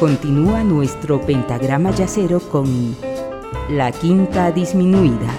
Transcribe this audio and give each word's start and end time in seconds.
Continúa 0.00 0.64
nuestro 0.64 1.20
pentagrama 1.20 1.90
yacero 1.90 2.40
con 2.40 2.96
la 3.68 3.92
quinta 3.92 4.50
disminuida. 4.50 5.30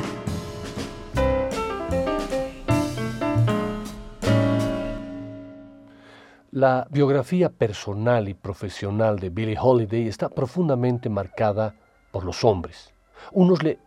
La 6.51 6.85
biografía 6.91 7.49
personal 7.49 8.29
y 8.29 8.35
profesional 8.35 9.17
de 9.17 9.31
Billie 9.31 9.57
Holiday 9.59 10.07
está 10.07 10.29
profundamente 10.29 11.09
marcada 11.09 11.73
por 12.11 12.23
los 12.23 12.43
hombres. 12.43 12.93
Unos 13.31 13.63
le 13.63 13.79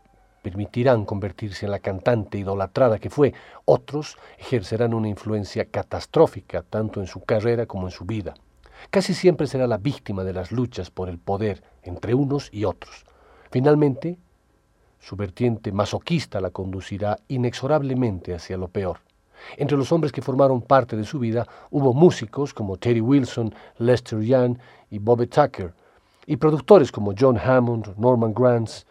permitirán 0.42 1.04
convertirse 1.04 1.66
en 1.66 1.70
la 1.70 1.78
cantante 1.78 2.38
idolatrada 2.38 2.98
que 2.98 3.10
fue, 3.10 3.32
otros 3.64 4.18
ejercerán 4.38 4.92
una 4.92 5.06
influencia 5.06 5.66
catastrófica 5.66 6.62
tanto 6.62 6.98
en 6.98 7.06
su 7.06 7.22
carrera 7.24 7.66
como 7.66 7.86
en 7.86 7.92
su 7.92 8.04
vida. 8.04 8.34
Casi 8.90 9.14
siempre 9.14 9.46
será 9.46 9.66
la 9.66 9.78
víctima 9.78 10.24
de 10.24 10.32
las 10.32 10.52
luchas 10.52 10.90
por 10.90 11.08
el 11.08 11.18
poder 11.18 11.62
entre 11.82 12.14
unos 12.14 12.48
y 12.52 12.64
otros. 12.64 13.04
Finalmente, 13.50 14.18
su 15.00 15.16
vertiente 15.16 15.70
masoquista 15.72 16.40
la 16.40 16.50
conducirá 16.50 17.18
inexorablemente 17.28 18.34
hacia 18.34 18.56
lo 18.56 18.68
peor. 18.68 18.98
Entre 19.56 19.76
los 19.76 19.92
hombres 19.92 20.12
que 20.12 20.22
formaron 20.22 20.62
parte 20.62 20.96
de 20.96 21.04
su 21.04 21.18
vida 21.18 21.46
hubo 21.70 21.92
músicos 21.92 22.54
como 22.54 22.76
Terry 22.76 23.00
Wilson, 23.00 23.54
Lester 23.78 24.20
Young 24.20 24.56
y 24.90 24.98
Bobby 24.98 25.26
Tucker, 25.26 25.74
y 26.26 26.36
productores 26.36 26.90
como 26.90 27.12
John 27.18 27.38
Hammond, 27.38 27.96
Norman 27.98 28.32
Granz, 28.32 28.86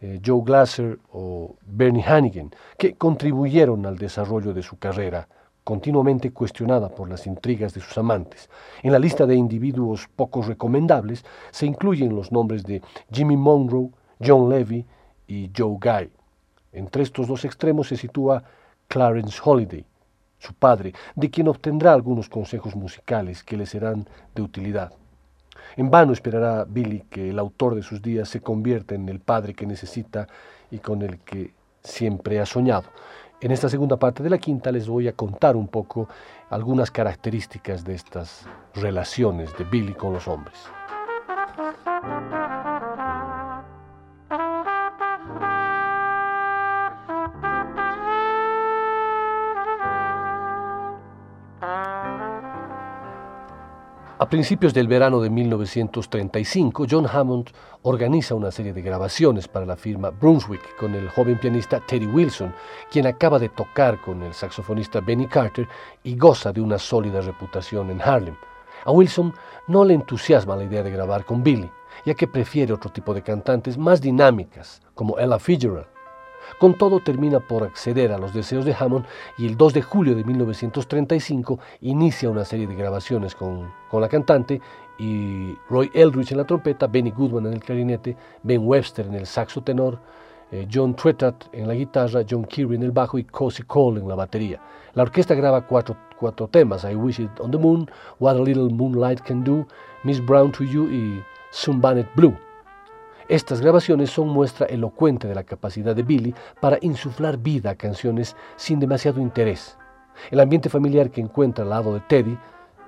eh, 0.00 0.20
Joe 0.24 0.40
Glasser 0.44 0.98
o 1.12 1.56
Bernie 1.66 2.02
Hannigan, 2.02 2.50
que 2.78 2.94
contribuyeron 2.94 3.84
al 3.84 3.98
desarrollo 3.98 4.54
de 4.54 4.62
su 4.62 4.78
carrera, 4.78 5.28
continuamente 5.70 6.32
cuestionada 6.32 6.88
por 6.88 7.08
las 7.08 7.28
intrigas 7.28 7.72
de 7.72 7.80
sus 7.80 7.96
amantes. 7.96 8.50
En 8.82 8.90
la 8.90 8.98
lista 8.98 9.24
de 9.24 9.36
individuos 9.36 10.08
poco 10.16 10.42
recomendables 10.42 11.24
se 11.52 11.64
incluyen 11.64 12.16
los 12.16 12.32
nombres 12.32 12.64
de 12.64 12.82
Jimmy 13.12 13.36
Monroe, 13.36 13.90
John 14.20 14.48
Levy 14.48 14.84
y 15.28 15.48
Joe 15.56 15.78
Guy. 15.80 16.10
Entre 16.72 17.04
estos 17.04 17.28
dos 17.28 17.44
extremos 17.44 17.86
se 17.86 17.96
sitúa 17.96 18.42
Clarence 18.88 19.40
Holiday, 19.44 19.84
su 20.40 20.54
padre, 20.54 20.92
de 21.14 21.30
quien 21.30 21.46
obtendrá 21.46 21.92
algunos 21.92 22.28
consejos 22.28 22.74
musicales 22.74 23.44
que 23.44 23.56
le 23.56 23.64
serán 23.64 24.08
de 24.34 24.42
utilidad. 24.42 24.92
En 25.76 25.88
vano 25.88 26.12
esperará 26.12 26.64
Billy 26.64 27.04
que 27.08 27.30
el 27.30 27.38
autor 27.38 27.76
de 27.76 27.84
sus 27.84 28.02
días 28.02 28.28
se 28.28 28.40
convierta 28.40 28.96
en 28.96 29.08
el 29.08 29.20
padre 29.20 29.54
que 29.54 29.66
necesita 29.66 30.26
y 30.68 30.78
con 30.78 31.02
el 31.02 31.20
que 31.20 31.54
siempre 31.84 32.40
ha 32.40 32.46
soñado. 32.46 32.88
En 33.42 33.52
esta 33.52 33.70
segunda 33.70 33.96
parte 33.96 34.22
de 34.22 34.28
la 34.28 34.36
quinta 34.36 34.70
les 34.70 34.86
voy 34.86 35.08
a 35.08 35.14
contar 35.14 35.56
un 35.56 35.66
poco 35.66 36.08
algunas 36.50 36.90
características 36.90 37.84
de 37.84 37.94
estas 37.94 38.46
relaciones 38.74 39.56
de 39.56 39.64
Billy 39.64 39.94
con 39.94 40.12
los 40.12 40.28
hombres. 40.28 40.58
Principios 54.30 54.72
del 54.72 54.86
verano 54.86 55.20
de 55.20 55.28
1935, 55.28 56.86
John 56.88 57.06
Hammond 57.12 57.50
organiza 57.82 58.36
una 58.36 58.52
serie 58.52 58.72
de 58.72 58.80
grabaciones 58.80 59.48
para 59.48 59.66
la 59.66 59.76
firma 59.76 60.10
Brunswick 60.10 60.76
con 60.76 60.94
el 60.94 61.08
joven 61.08 61.36
pianista 61.36 61.80
Teddy 61.80 62.06
Wilson, 62.06 62.54
quien 62.92 63.08
acaba 63.08 63.40
de 63.40 63.48
tocar 63.48 64.00
con 64.00 64.22
el 64.22 64.32
saxofonista 64.32 65.00
Benny 65.00 65.26
Carter 65.26 65.66
y 66.04 66.16
goza 66.16 66.52
de 66.52 66.60
una 66.60 66.78
sólida 66.78 67.20
reputación 67.20 67.90
en 67.90 68.00
Harlem. 68.00 68.36
A 68.84 68.92
Wilson 68.92 69.34
no 69.66 69.84
le 69.84 69.94
entusiasma 69.94 70.54
la 70.54 70.64
idea 70.64 70.84
de 70.84 70.92
grabar 70.92 71.24
con 71.24 71.42
Billy, 71.42 71.68
ya 72.06 72.14
que 72.14 72.28
prefiere 72.28 72.72
otro 72.72 72.90
tipo 72.90 73.12
de 73.12 73.22
cantantes 73.22 73.76
más 73.76 74.00
dinámicas, 74.00 74.80
como 74.94 75.18
Ella 75.18 75.40
Fitzgerald. 75.40 75.88
Con 76.58 76.74
todo 76.74 77.00
termina 77.00 77.40
por 77.40 77.64
acceder 77.64 78.12
a 78.12 78.18
los 78.18 78.34
deseos 78.34 78.64
de 78.64 78.74
Hammond 78.78 79.06
y 79.38 79.46
el 79.46 79.56
2 79.56 79.74
de 79.74 79.82
julio 79.82 80.14
de 80.14 80.24
1935 80.24 81.58
inicia 81.82 82.30
una 82.30 82.44
serie 82.44 82.66
de 82.66 82.74
grabaciones 82.74 83.34
con, 83.34 83.72
la 83.92 84.08
cantante 84.08 84.60
y 84.98 85.56
Roy 85.68 85.90
Eldridge 85.94 86.32
en 86.32 86.38
la 86.38 86.44
trompeta, 86.44 86.86
Benny 86.86 87.10
Goodman 87.10 87.46
en 87.46 87.54
el 87.54 87.60
clarinete, 87.60 88.16
Ben 88.42 88.60
Webster 88.62 89.06
en 89.06 89.14
el 89.14 89.26
saxo 89.26 89.62
tenor, 89.62 89.98
eh, 90.52 90.66
John 90.72 90.94
Tretat 90.94 91.46
en 91.52 91.68
la 91.68 91.74
guitarra, 91.74 92.22
John 92.28 92.44
Kirby 92.44 92.76
en 92.76 92.82
el 92.82 92.90
bajo 92.90 93.18
y 93.18 93.24
Cozy 93.24 93.62
Cole 93.62 94.00
en 94.00 94.08
la 94.08 94.14
batería. 94.14 94.60
La 94.94 95.04
orquesta 95.04 95.34
graba 95.34 95.66
cuatro, 95.66 95.96
cuatro 96.18 96.48
temas, 96.48 96.84
I 96.84 96.94
Wish 96.94 97.20
It 97.20 97.40
on 97.40 97.50
the 97.50 97.58
Moon, 97.58 97.88
What 98.18 98.36
a 98.36 98.42
Little 98.42 98.68
Moonlight 98.68 99.20
Can 99.20 99.44
Do, 99.44 99.66
Miss 100.02 100.24
Brown 100.24 100.50
to 100.52 100.64
You 100.64 100.88
y 100.90 101.22
Sunbanet 101.50 102.12
Blue. 102.16 102.36
Estas 103.30 103.60
grabaciones 103.60 104.10
son 104.10 104.28
muestra 104.28 104.66
elocuente 104.66 105.28
de 105.28 105.36
la 105.36 105.44
capacidad 105.44 105.94
de 105.94 106.02
Billy 106.02 106.34
para 106.60 106.78
insuflar 106.80 107.38
vida 107.38 107.70
a 107.70 107.74
canciones 107.76 108.34
sin 108.56 108.80
demasiado 108.80 109.20
interés. 109.20 109.78
El 110.32 110.40
ambiente 110.40 110.68
familiar 110.68 111.12
que 111.12 111.20
encuentra 111.20 111.62
al 111.62 111.70
lado 111.70 111.94
de 111.94 112.00
Teddy 112.00 112.36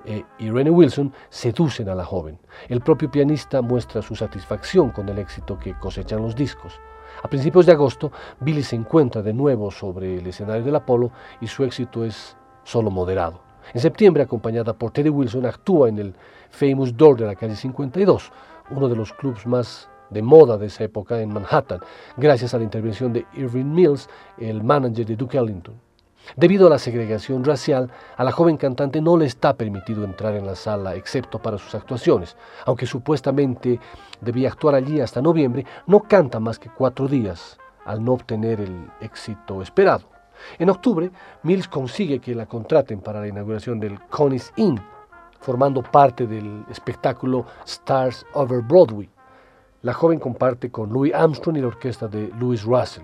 eh, 0.03 0.25
y 0.39 0.49
Rene 0.49 0.69
Wilson 0.69 1.13
seducen 1.29 1.87
a 1.87 1.95
la 1.95 2.03
joven. 2.03 2.37
El 2.67 2.81
propio 2.81 3.09
pianista 3.09 3.61
muestra 3.61 4.01
su 4.01 4.17
satisfacción 4.17 4.89
con 4.89 5.07
el 5.07 5.17
éxito 5.17 5.57
que 5.57 5.79
cosechan 5.79 6.21
los 6.21 6.35
discos. 6.35 6.77
A 7.23 7.29
principios 7.29 7.65
de 7.65 7.71
agosto, 7.71 8.11
Billy 8.41 8.63
se 8.63 8.75
encuentra 8.75 9.21
de 9.21 9.31
nuevo 9.31 9.71
sobre 9.71 10.17
el 10.17 10.27
escenario 10.27 10.65
del 10.65 10.75
Apolo 10.75 11.09
y 11.39 11.47
su 11.47 11.63
éxito 11.63 12.03
es 12.03 12.35
solo 12.65 12.91
moderado. 12.91 13.39
En 13.73 13.79
septiembre, 13.79 14.23
acompañada 14.23 14.73
por 14.73 14.91
Teddy 14.91 15.07
Wilson, 15.07 15.45
actúa 15.45 15.87
en 15.87 15.99
el 15.99 16.15
Famous 16.49 16.97
Door 16.97 17.19
de 17.19 17.27
la 17.27 17.35
calle 17.35 17.55
52, 17.55 18.29
uno 18.71 18.89
de 18.89 18.95
los 18.97 19.13
clubs 19.13 19.47
más 19.47 19.87
de 20.13 20.21
moda 20.21 20.57
de 20.57 20.67
esa 20.67 20.83
época 20.83 21.19
en 21.19 21.33
Manhattan, 21.33 21.79
gracias 22.15 22.53
a 22.53 22.57
la 22.57 22.63
intervención 22.63 23.11
de 23.11 23.25
Irving 23.33 23.65
Mills, 23.65 24.09
el 24.37 24.63
manager 24.63 25.05
de 25.05 25.15
Duke 25.15 25.37
Ellington. 25.37 25.75
Debido 26.37 26.67
a 26.67 26.69
la 26.69 26.79
segregación 26.79 27.43
racial, 27.43 27.91
a 28.15 28.23
la 28.23 28.31
joven 28.31 28.55
cantante 28.57 29.01
no 29.01 29.17
le 29.17 29.25
está 29.25 29.55
permitido 29.55 30.05
entrar 30.05 30.35
en 30.35 30.45
la 30.45 30.55
sala 30.55 30.95
excepto 30.95 31.39
para 31.39 31.57
sus 31.57 31.75
actuaciones. 31.75 32.37
Aunque 32.65 32.85
supuestamente 32.85 33.79
debía 34.21 34.49
actuar 34.49 34.75
allí 34.75 35.01
hasta 35.01 35.21
noviembre, 35.21 35.65
no 35.85 36.01
canta 36.01 36.39
más 36.39 36.59
que 36.59 36.69
cuatro 36.69 37.07
días 37.07 37.57
al 37.85 38.03
no 38.03 38.13
obtener 38.13 38.61
el 38.61 38.89
éxito 39.01 39.61
esperado. 39.61 40.05
En 40.57 40.69
octubre, 40.69 41.11
Mills 41.43 41.67
consigue 41.67 42.19
que 42.19 42.35
la 42.35 42.45
contraten 42.45 43.01
para 43.01 43.19
la 43.19 43.27
inauguración 43.27 43.79
del 43.79 43.99
Connie's 44.07 44.51
Inn, 44.55 44.79
formando 45.39 45.83
parte 45.83 46.25
del 46.25 46.65
espectáculo 46.69 47.45
Stars 47.65 48.25
Over 48.33 48.61
Broadway. 48.61 49.09
La 49.83 49.93
joven 49.93 50.17
comparte 50.17 50.71
con 50.71 50.93
Louis 50.93 51.13
Armstrong 51.13 51.57
y 51.57 51.59
la 51.59 51.67
orquesta 51.67 52.07
de 52.07 52.31
Louis 52.39 52.63
Russell. 52.63 53.03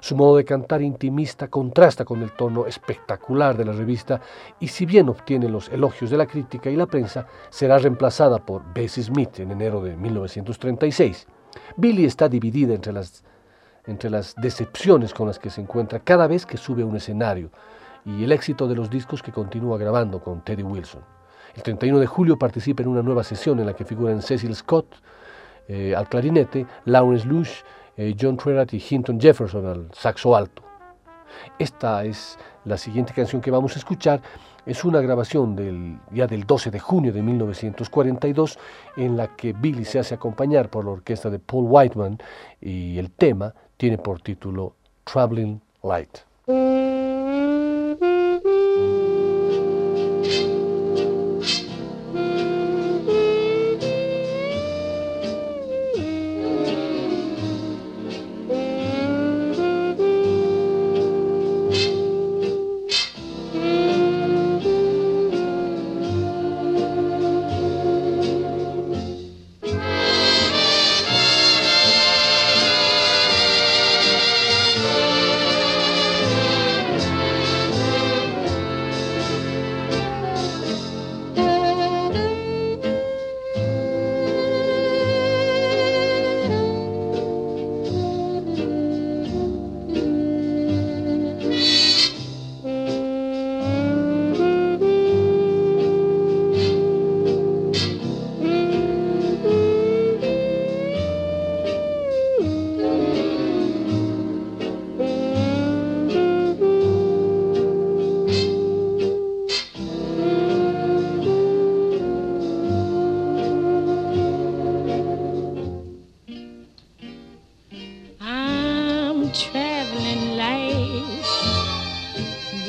Su 0.00 0.16
modo 0.16 0.36
de 0.36 0.44
cantar 0.44 0.82
intimista 0.82 1.46
contrasta 1.46 2.04
con 2.04 2.20
el 2.22 2.32
tono 2.32 2.66
espectacular 2.66 3.56
de 3.56 3.64
la 3.64 3.70
revista 3.70 4.20
y 4.58 4.66
si 4.66 4.84
bien 4.84 5.08
obtiene 5.08 5.48
los 5.48 5.68
elogios 5.68 6.10
de 6.10 6.16
la 6.16 6.26
crítica 6.26 6.70
y 6.70 6.74
la 6.74 6.86
prensa, 6.86 7.28
será 7.50 7.78
reemplazada 7.78 8.44
por 8.44 8.64
Bessie 8.74 9.04
Smith 9.04 9.38
en 9.38 9.52
enero 9.52 9.80
de 9.80 9.96
1936. 9.96 11.28
Billy 11.76 12.04
está 12.04 12.28
dividida 12.28 12.74
entre 12.74 12.92
las, 12.92 13.22
entre 13.86 14.10
las 14.10 14.34
decepciones 14.34 15.14
con 15.14 15.28
las 15.28 15.38
que 15.38 15.50
se 15.50 15.60
encuentra 15.60 16.00
cada 16.00 16.26
vez 16.26 16.44
que 16.44 16.56
sube 16.56 16.82
a 16.82 16.86
un 16.86 16.96
escenario 16.96 17.52
y 18.04 18.24
el 18.24 18.32
éxito 18.32 18.66
de 18.66 18.74
los 18.74 18.90
discos 18.90 19.22
que 19.22 19.30
continúa 19.30 19.78
grabando 19.78 20.20
con 20.20 20.40
Teddy 20.40 20.64
Wilson. 20.64 21.02
El 21.54 21.62
31 21.62 22.00
de 22.00 22.06
julio 22.06 22.36
participa 22.36 22.82
en 22.82 22.88
una 22.88 23.02
nueva 23.02 23.22
sesión 23.22 23.60
en 23.60 23.66
la 23.66 23.74
que 23.74 23.84
figuran 23.84 24.20
Cecil 24.20 24.56
Scott, 24.56 24.96
eh, 25.68 25.94
al 25.94 26.08
clarinete, 26.08 26.66
Lawrence 26.86 27.26
Lush, 27.26 27.60
eh, 27.96 28.14
John 28.18 28.36
Trerat 28.36 28.72
y 28.72 28.82
Hinton 28.88 29.20
Jefferson 29.20 29.66
al 29.66 29.88
saxo 29.92 30.34
alto. 30.34 30.62
Esta 31.58 32.04
es 32.04 32.38
la 32.64 32.78
siguiente 32.78 33.12
canción 33.12 33.42
que 33.42 33.50
vamos 33.50 33.76
a 33.76 33.78
escuchar. 33.78 34.20
Es 34.66 34.84
una 34.84 35.00
grabación 35.00 35.56
del, 35.56 35.98
ya 36.12 36.26
del 36.26 36.44
12 36.44 36.70
de 36.70 36.78
junio 36.78 37.12
de 37.12 37.22
1942 37.22 38.58
en 38.96 39.16
la 39.16 39.36
que 39.36 39.52
Billy 39.52 39.84
se 39.84 39.98
hace 39.98 40.14
acompañar 40.14 40.68
por 40.68 40.84
la 40.84 40.92
orquesta 40.92 41.30
de 41.30 41.38
Paul 41.38 41.66
Whiteman 41.68 42.18
y 42.60 42.98
el 42.98 43.10
tema 43.10 43.54
tiene 43.76 43.98
por 43.98 44.20
título 44.20 44.74
Traveling 45.04 45.60
Light. 45.82 46.97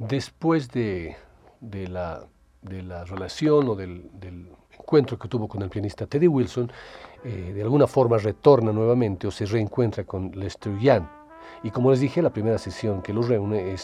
después 0.00 0.70
de, 0.70 1.16
la, 1.60 2.24
relación 3.04 3.68
o 3.68 3.74
del, 3.74 4.10
encuentro 4.72 5.18
que 5.18 5.28
tuvo 5.28 5.46
con 5.46 5.62
el 5.62 5.68
pianista 5.68 6.06
Teddy 6.06 6.26
Wilson, 6.26 6.72
eh, 7.22 7.52
de 7.54 7.62
alguna 7.62 7.86
forma 7.86 8.16
retorna 8.16 8.72
nuevamente 8.72 9.26
o 9.26 9.30
se 9.30 9.44
reencuentra 9.46 10.04
con 10.04 10.32
Lester 10.32 10.76
Young. 10.78 11.04
Y 11.62 11.70
como 11.70 11.90
les 11.90 12.00
dije, 12.00 12.22
la 12.22 12.30
primera 12.30 12.58
sesión 12.58 13.02
que 13.02 13.12
los 13.12 13.28
reúne 13.28 13.76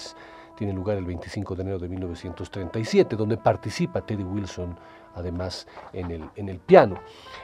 tiene 0.57 0.73
lugar 0.73 0.97
el 0.97 1.05
25 1.05 1.55
de 1.55 1.63
enero 1.63 1.79
de 1.79 1.89
1937, 1.89 3.15
donde 3.15 3.37
participa 3.37 4.01
Teddy 4.01 4.25
Wilson 4.25 4.75
además 5.15 5.67
en 5.93 6.11
el, 6.49 6.59
piano. 6.61 6.99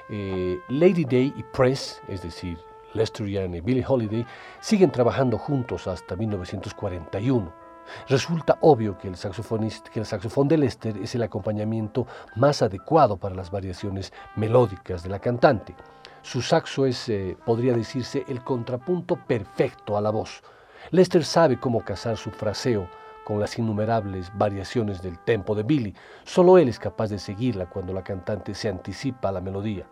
Eh, 0.09 0.59
Lady 0.69 1.05
Day 1.05 1.33
y 1.37 1.43
Press, 1.43 2.03
es 2.09 2.23
decir, 2.23 2.59
Lester 2.95 3.27
Young 3.27 3.55
y 3.55 3.61
Billie 3.61 3.85
Holiday, 3.87 4.27
siguen 4.61 4.91
trabajando 4.91 5.37
juntos 5.37 5.87
hasta 5.87 6.17
1941. 6.17 7.62
Resulta 8.09 8.59
obvio 8.61 8.99
que 8.99 9.09
el, 9.09 9.15
que 9.15 10.01
el 10.01 10.07
saxofón 10.07 10.49
de 10.49 10.59
Lester 10.59 10.97
es 10.99 11.15
el 11.15 11.23
acompañamiento 11.23 12.07
más 12.37 12.63
adecuado 12.63 13.17
para 13.17 13.35
las 13.35 13.51
variaciones 13.51 14.13
melódicas 14.37 15.03
de 15.03 15.11
la 15.11 15.19
cantante. 15.19 15.75
Su 16.23 16.41
saxo 16.41 16.87
es, 16.87 17.09
eh, 17.09 17.37
podría 17.45 17.75
decirse, 17.75 18.25
el 18.29 18.43
contrapunto 18.43 19.17
perfecto 19.17 19.97
a 19.97 20.01
la 20.01 20.11
voz. 20.11 20.43
Lester 20.91 21.25
sabe 21.25 21.59
cómo 21.59 21.85
casar 21.85 22.17
su 22.17 22.31
fraseo 22.31 22.89
con 23.25 23.41
las 23.41 23.59
innumerables 23.59 24.31
variaciones 24.35 25.03
del 25.03 25.19
tempo 25.19 25.55
de 25.55 25.63
Billy. 25.63 25.95
Solo 26.25 26.59
él 26.59 26.69
es 26.69 26.79
capaz 26.79 27.09
de 27.09 27.19
seguirla 27.19 27.67
cuando 27.67 27.93
la 27.93 28.03
cantante 28.03 28.55
se 28.55 28.69
anticipa 28.69 29.29
a 29.29 29.33
la 29.33 29.41
melodía. 29.41 29.87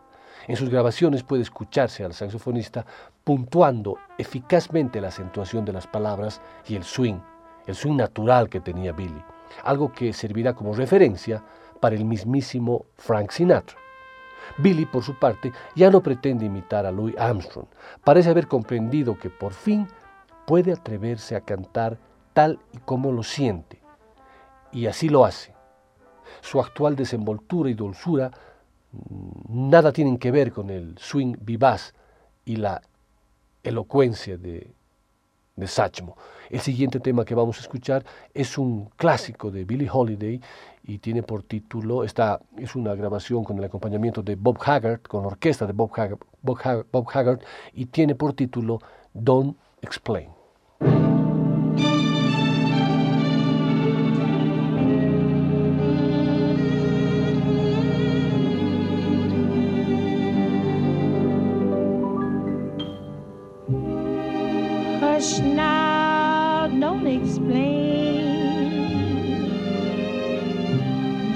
En 0.49 0.57
sus 0.57 0.71
grabaciones 0.71 1.23
puede 1.23 1.43
escucharse 1.43 2.05
al 2.05 2.15
saxofonista 2.15 2.85
puntuando 3.25 3.99
eficazmente 4.19 5.01
la 5.01 5.09
acentuación 5.09 5.65
de 5.65 5.73
las 5.73 5.87
palabras 5.87 6.41
y 6.67 6.77
el 6.77 6.85
swing 6.85 7.21
el 7.67 7.75
swing 7.75 7.97
natural 7.97 8.49
que 8.49 8.61
tenía 8.61 8.93
Billy, 8.93 9.23
algo 9.65 9.93
que 9.93 10.13
servirá 10.13 10.55
como 10.55 10.75
referencia 10.75 11.43
para 11.81 11.95
el 11.95 12.05
mismísimo 12.05 12.87
Frank 12.97 13.31
Sinatra. 13.31 13.77
Billy, 14.59 14.87
por 14.87 15.03
su 15.03 15.19
parte, 15.19 15.53
ya 15.75 15.91
no 15.91 16.03
pretende 16.03 16.47
imitar 16.47 16.87
a 16.87 16.91
Louis 16.91 17.17
Armstrong. 17.19 17.67
Parece 18.05 18.31
haber 18.31 18.47
comprendido 18.47 19.19
que 19.19 19.31
por 19.31 19.53
fin 19.53 19.87
puede 20.47 20.73
atreverse 20.73 21.37
a 21.37 21.41
cantar 21.41 21.99
tal 22.33 22.59
y 22.73 22.79
como 22.79 23.13
lo 23.13 23.23
siente. 23.23 23.81
Y 24.73 24.87
así 24.87 25.09
lo 25.09 25.25
hace. 25.25 25.55
Su 26.41 26.61
actual 26.61 26.97
desenvoltura 26.97 27.71
y 27.71 27.75
dulzura 27.75 28.31
mm, 28.93 29.71
nada 29.71 29.93
tienen 29.93 30.19
que 30.19 30.31
ver 30.31 30.53
con 30.53 30.71
el 30.71 30.97
swing 30.99 31.37
vivaz 31.41 31.95
y 32.45 32.57
la 32.57 32.83
elocuencia 33.63 34.37
de, 34.37 34.73
de 35.61 35.69
Satchmo. 35.69 36.17
El 36.49 36.61
siguiente 36.61 36.99
tema 36.99 37.25
que 37.25 37.35
vamos 37.35 37.59
a 37.59 37.61
escuchar 37.61 38.05
es 38.35 38.59
un 38.59 38.87
clásico 38.97 39.51
de 39.51 39.65
Billie 39.65 39.89
Holiday 39.91 40.41
y 40.83 40.99
tiene 40.99 41.23
por 41.23 41.45
título, 41.45 42.03
esta 42.03 42.41
es 42.57 42.75
una 42.75 42.95
grabación 42.95 43.45
con 43.45 43.59
el 43.59 43.65
acompañamiento 43.65 44.23
de 44.23 44.35
Bob 44.35 44.59
Haggard, 44.65 45.03
con 45.03 45.23
la 45.23 45.29
orquesta 45.29 45.67
de 45.67 45.73
Bob 45.73 45.93
Haggard, 45.95 46.19
Bob 46.43 47.07
Haggard 47.13 47.41
y 47.75 47.87
tiene 47.87 48.15
por 48.17 48.33
título 48.33 48.81
Now 65.21 66.67
don't 66.81 67.07
Explain. 67.07 68.01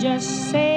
just 0.01 0.51
say 0.51 0.74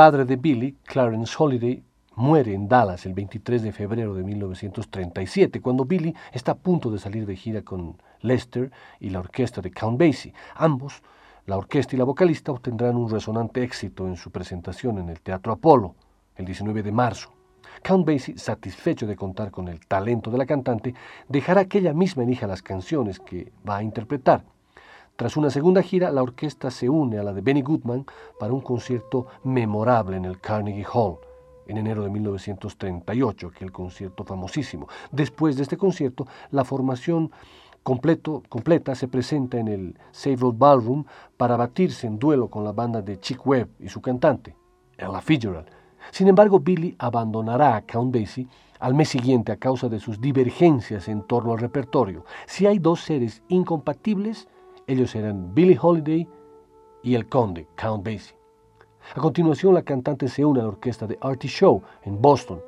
padre 0.00 0.24
de 0.24 0.36
Billy, 0.36 0.78
Clarence 0.86 1.34
Holiday, 1.38 1.84
muere 2.16 2.54
en 2.54 2.66
Dallas 2.66 3.04
el 3.04 3.12
23 3.12 3.60
de 3.60 3.70
febrero 3.70 4.14
de 4.14 4.24
1937, 4.24 5.60
cuando 5.60 5.84
Billy 5.84 6.16
está 6.32 6.52
a 6.52 6.54
punto 6.54 6.90
de 6.90 6.98
salir 6.98 7.26
de 7.26 7.36
gira 7.36 7.60
con 7.60 7.98
Lester 8.22 8.70
y 8.98 9.10
la 9.10 9.18
orquesta 9.18 9.60
de 9.60 9.70
Count 9.70 9.98
Basie. 9.98 10.32
Ambos, 10.54 11.02
la 11.44 11.58
orquesta 11.58 11.94
y 11.94 11.98
la 11.98 12.06
vocalista, 12.06 12.50
obtendrán 12.50 12.96
un 12.96 13.10
resonante 13.10 13.62
éxito 13.62 14.08
en 14.08 14.16
su 14.16 14.30
presentación 14.30 14.96
en 14.96 15.10
el 15.10 15.20
Teatro 15.20 15.52
Apolo 15.52 15.94
el 16.34 16.46
19 16.46 16.82
de 16.82 16.92
marzo. 16.92 17.34
Count 17.82 18.06
Basie, 18.06 18.38
satisfecho 18.38 19.06
de 19.06 19.16
contar 19.16 19.50
con 19.50 19.68
el 19.68 19.80
talento 19.80 20.30
de 20.30 20.38
la 20.38 20.46
cantante, 20.46 20.94
dejará 21.28 21.66
que 21.66 21.76
ella 21.76 21.92
misma 21.92 22.22
elija 22.22 22.46
las 22.46 22.62
canciones 22.62 23.20
que 23.20 23.52
va 23.68 23.76
a 23.76 23.82
interpretar. 23.82 24.44
Tras 25.20 25.36
una 25.36 25.50
segunda 25.50 25.82
gira, 25.82 26.10
la 26.10 26.22
orquesta 26.22 26.70
se 26.70 26.88
une 26.88 27.18
a 27.18 27.22
la 27.22 27.34
de 27.34 27.42
Benny 27.42 27.60
Goodman 27.60 28.06
para 28.38 28.54
un 28.54 28.62
concierto 28.62 29.26
memorable 29.44 30.16
en 30.16 30.24
el 30.24 30.40
Carnegie 30.40 30.86
Hall 30.94 31.18
en 31.66 31.76
enero 31.76 32.02
de 32.02 32.08
1938, 32.08 33.48
aquel 33.48 33.70
concierto 33.70 34.24
famosísimo. 34.24 34.88
Después 35.12 35.56
de 35.56 35.64
este 35.64 35.76
concierto, 35.76 36.26
la 36.52 36.64
formación 36.64 37.30
completa 37.82 38.94
se 38.94 39.08
presenta 39.08 39.58
en 39.58 39.68
el 39.68 39.98
Savoy 40.10 40.54
Ballroom 40.56 41.04
para 41.36 41.54
batirse 41.54 42.06
en 42.06 42.18
duelo 42.18 42.48
con 42.48 42.64
la 42.64 42.72
banda 42.72 43.02
de 43.02 43.20
Chick 43.20 43.46
Webb 43.46 43.68
y 43.78 43.90
su 43.90 44.00
cantante, 44.00 44.56
Ella 44.96 45.20
Fitzgerald. 45.20 45.68
Sin 46.12 46.28
embargo, 46.28 46.60
Billy 46.60 46.96
abandonará 46.98 47.76
a 47.76 47.82
Count 47.82 48.16
Basie 48.16 48.48
al 48.78 48.94
mes 48.94 49.10
siguiente 49.10 49.52
a 49.52 49.58
causa 49.58 49.90
de 49.90 50.00
sus 50.00 50.18
divergencias 50.18 51.08
en 51.08 51.24
torno 51.24 51.52
al 51.52 51.58
repertorio. 51.58 52.24
Si 52.46 52.64
hay 52.64 52.78
dos 52.78 53.02
seres 53.02 53.42
incompatibles, 53.48 54.48
ellos 54.90 55.14
eran 55.14 55.54
Billie 55.54 55.78
Holiday 55.80 56.26
y 57.04 57.14
el 57.14 57.28
conde, 57.28 57.68
Count 57.76 58.04
Basie. 58.04 58.34
A 59.14 59.20
continuación, 59.20 59.72
la 59.72 59.82
cantante 59.82 60.26
se 60.26 60.44
une 60.44 60.58
a 60.58 60.64
la 60.64 60.68
orquesta 60.68 61.06
de 61.06 61.16
Artie 61.20 61.48
Show 61.48 61.80
en 62.02 62.20
Boston. 62.20 62.60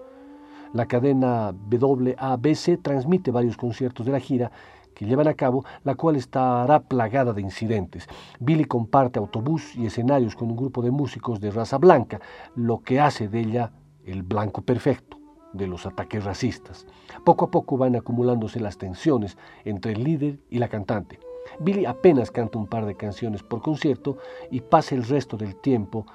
La 0.72 0.86
cadena 0.86 1.52
WABC 1.70 2.80
transmite 2.80 3.32
varios 3.32 3.56
conciertos 3.56 4.06
de 4.06 4.12
la 4.12 4.20
gira 4.20 4.52
que 4.94 5.04
llevan 5.04 5.26
a 5.26 5.34
cabo, 5.34 5.64
la 5.82 5.96
cual 5.96 6.14
estará 6.14 6.80
plagada 6.80 7.32
de 7.32 7.42
incidentes. 7.42 8.06
Billy 8.38 8.66
comparte 8.66 9.18
autobús 9.18 9.74
y 9.74 9.86
escenarios 9.86 10.36
con 10.36 10.48
un 10.48 10.56
grupo 10.56 10.80
de 10.80 10.92
músicos 10.92 11.40
de 11.40 11.50
raza 11.50 11.78
blanca, 11.78 12.20
lo 12.54 12.82
que 12.82 13.00
hace 13.00 13.26
de 13.26 13.40
ella 13.40 13.72
el 14.04 14.22
blanco 14.22 14.62
perfecto 14.62 15.18
de 15.52 15.66
los 15.66 15.86
ataques 15.86 16.24
racistas. 16.24 16.86
Poco 17.24 17.46
a 17.46 17.50
poco 17.50 17.76
van 17.76 17.96
acumulándose 17.96 18.60
las 18.60 18.78
tensiones 18.78 19.36
entre 19.64 19.92
el 19.92 20.04
líder 20.04 20.38
y 20.50 20.58
la 20.58 20.68
cantante. 20.68 21.18
Billy 21.58 21.84
apenas 21.84 22.30
canta 22.30 22.58
un 22.58 22.66
par 22.66 22.86
de 22.86 22.94
canciones 22.94 23.42
por 23.42 23.62
concierto 23.62 24.18
y 24.50 24.60
pasa 24.60 24.94
el 24.94 25.04
resto 25.04 25.36
del 25.36 25.56
tiempo 25.56 26.06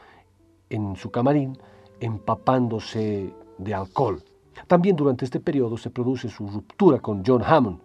en 0.69 0.95
su 0.95 1.11
camarín 1.11 1.57
empapándose 1.99 3.33
de 3.57 3.73
alcohol. 3.73 4.23
También 4.67 4.95
durante 4.95 5.25
este 5.25 5.39
periodo 5.39 5.77
se 5.77 5.89
produce 5.89 6.29
su 6.29 6.47
ruptura 6.47 6.99
con 6.99 7.23
John 7.25 7.43
Hammond, 7.43 7.79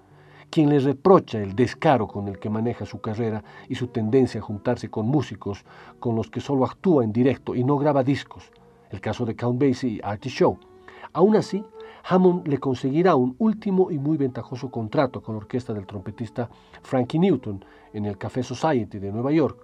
quien 0.50 0.68
le 0.68 0.80
reprocha 0.80 1.38
el 1.38 1.54
descaro 1.54 2.06
con 2.06 2.28
el 2.28 2.38
que 2.38 2.50
maneja 2.50 2.84
su 2.84 3.00
carrera 3.00 3.42
y 3.68 3.75
su 3.75 3.88
tendencia 3.88 4.40
a 4.40 4.44
juntarse 4.44 4.90
con 4.90 5.06
músicos 5.06 5.64
con 5.99 6.14
los 6.14 6.30
que 6.30 6.40
solo 6.40 6.64
actúa 6.64 7.04
en 7.04 7.12
directo 7.12 7.54
y 7.54 7.64
no 7.64 7.78
graba 7.78 8.04
discos, 8.04 8.50
el 8.90 9.00
caso 9.00 9.25
de 9.25 9.34
Count 9.34 9.61
Basie 9.61 9.90
y 9.90 10.00
Artie 10.02 10.30
Shaw. 10.30 10.58
Aún 11.14 11.37
así, 11.37 11.64
Hammond 12.04 12.49
le 12.49 12.59
conseguirá 12.59 13.14
un 13.14 13.35
último 13.38 13.90
y 13.90 13.99
muy 13.99 14.16
ventajoso 14.16 14.71
contrato 14.71 15.23
con 15.23 15.35
la 15.35 15.38
orquesta 15.38 15.73
del 15.73 15.87
trompetista 15.87 16.49
Frankie 16.82 17.18
Newton 17.18 17.64
en 17.92 18.06
el 18.06 18.18
Café 18.18 18.42
Society 18.42 18.99
de 18.99 19.12
Nueva 19.12 19.32
York, 19.32 19.59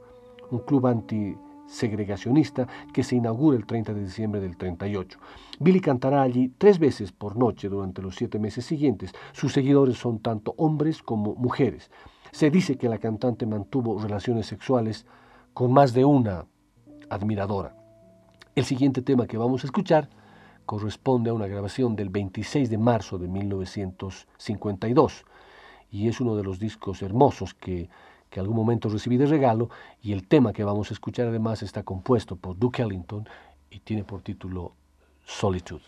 un 0.50 0.60
club 0.60 0.86
antisegregacionista 0.86 2.66
que 2.92 3.02
se 3.02 3.16
inaugura 3.16 3.56
el 3.56 3.66
30 3.66 3.92
de 3.92 4.04
diciembre 4.04 4.40
del 4.40 4.56
38. 4.56 5.18
Billy 5.58 5.80
cantará 5.80 6.22
allí 6.22 6.52
tres 6.56 6.78
veces 6.78 7.12
por 7.12 7.36
noche 7.36 7.68
durante 7.68 8.02
los 8.02 8.14
siete 8.14 8.38
meses 8.38 8.64
siguientes. 8.64 9.12
Sus 9.32 9.52
seguidores 9.52 9.98
son 9.98 10.20
tanto 10.20 10.54
hombres 10.56 11.02
como 11.02 11.34
mujeres. 11.34 11.90
Se 12.30 12.50
dice 12.50 12.76
que 12.76 12.88
la 12.88 12.98
cantante 12.98 13.46
mantuvo 13.46 13.98
relaciones 13.98 14.46
sexuales 14.46 15.06
con 15.54 15.72
más 15.72 15.92
de 15.92 16.04
una 16.04 16.46
admiradora. 17.10 17.74
El 18.54 18.64
siguiente 18.64 19.02
tema 19.02 19.26
que 19.26 19.38
vamos 19.38 19.64
a 19.64 19.66
escuchar 19.66 20.08
corresponde 20.68 21.30
a 21.30 21.32
una 21.32 21.46
grabación 21.46 21.96
del 21.96 22.10
26 22.10 22.68
de 22.68 22.76
marzo 22.76 23.16
de 23.16 23.26
1952 23.26 25.24
y 25.90 26.08
es 26.08 26.20
uno 26.20 26.36
de 26.36 26.42
los 26.42 26.58
discos 26.58 27.00
hermosos 27.00 27.54
que, 27.54 27.88
que 28.28 28.38
algún 28.38 28.56
momento 28.56 28.90
recibí 28.90 29.16
de 29.16 29.24
regalo 29.24 29.70
y 30.02 30.12
el 30.12 30.28
tema 30.28 30.52
que 30.52 30.64
vamos 30.64 30.90
a 30.90 30.92
escuchar 30.92 31.28
además 31.28 31.62
está 31.62 31.84
compuesto 31.84 32.36
por 32.36 32.58
Duke 32.58 32.82
Ellington 32.82 33.26
y 33.70 33.78
tiene 33.80 34.04
por 34.04 34.20
título 34.20 34.74
Solitude. 35.24 35.80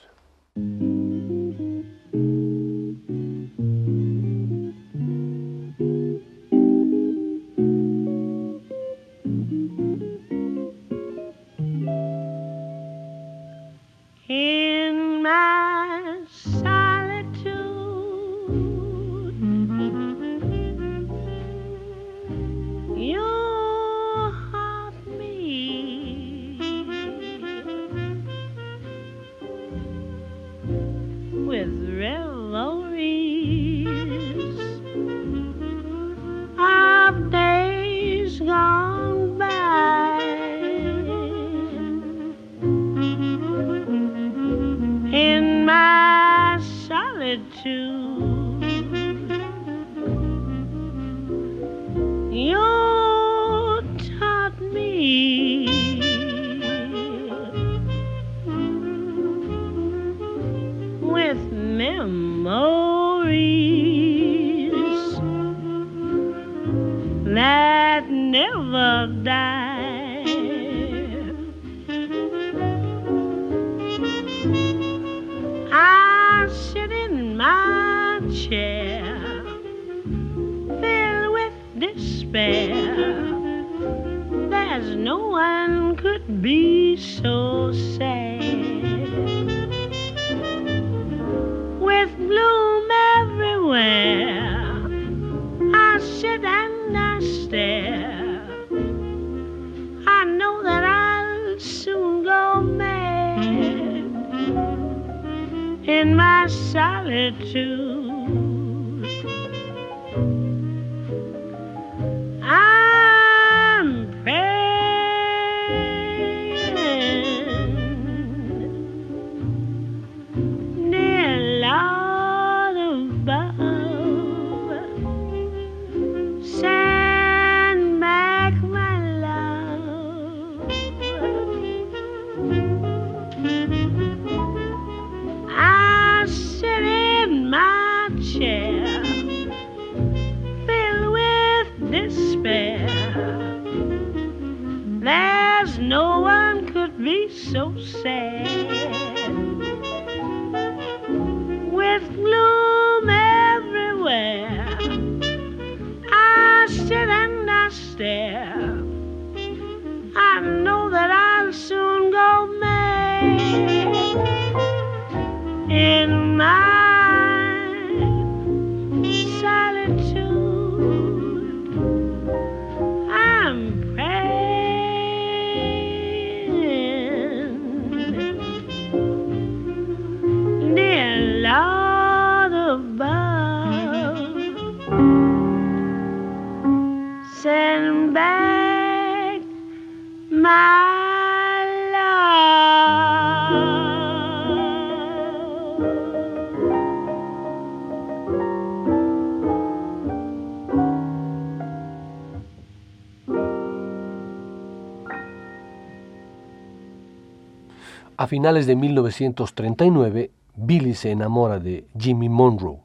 Finales 208.31 208.65
de 208.69 208.77
1939, 208.77 210.31
Billy 210.55 210.95
se 210.95 211.11
enamora 211.11 211.59
de 211.59 211.89
Jimmy 211.99 212.29
Monroe, 212.29 212.79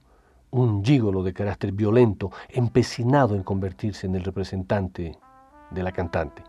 un 0.50 0.84
gigolo 0.84 1.22
de 1.22 1.34
carácter 1.34 1.72
violento, 1.72 2.32
empecinado 2.50 3.36
en 3.36 3.44
convertirse 3.44 4.08
en 4.08 4.16
el 4.16 4.24
representante 4.24 5.20
de 5.70 5.84
la 5.84 5.92
cantante. 5.92 6.42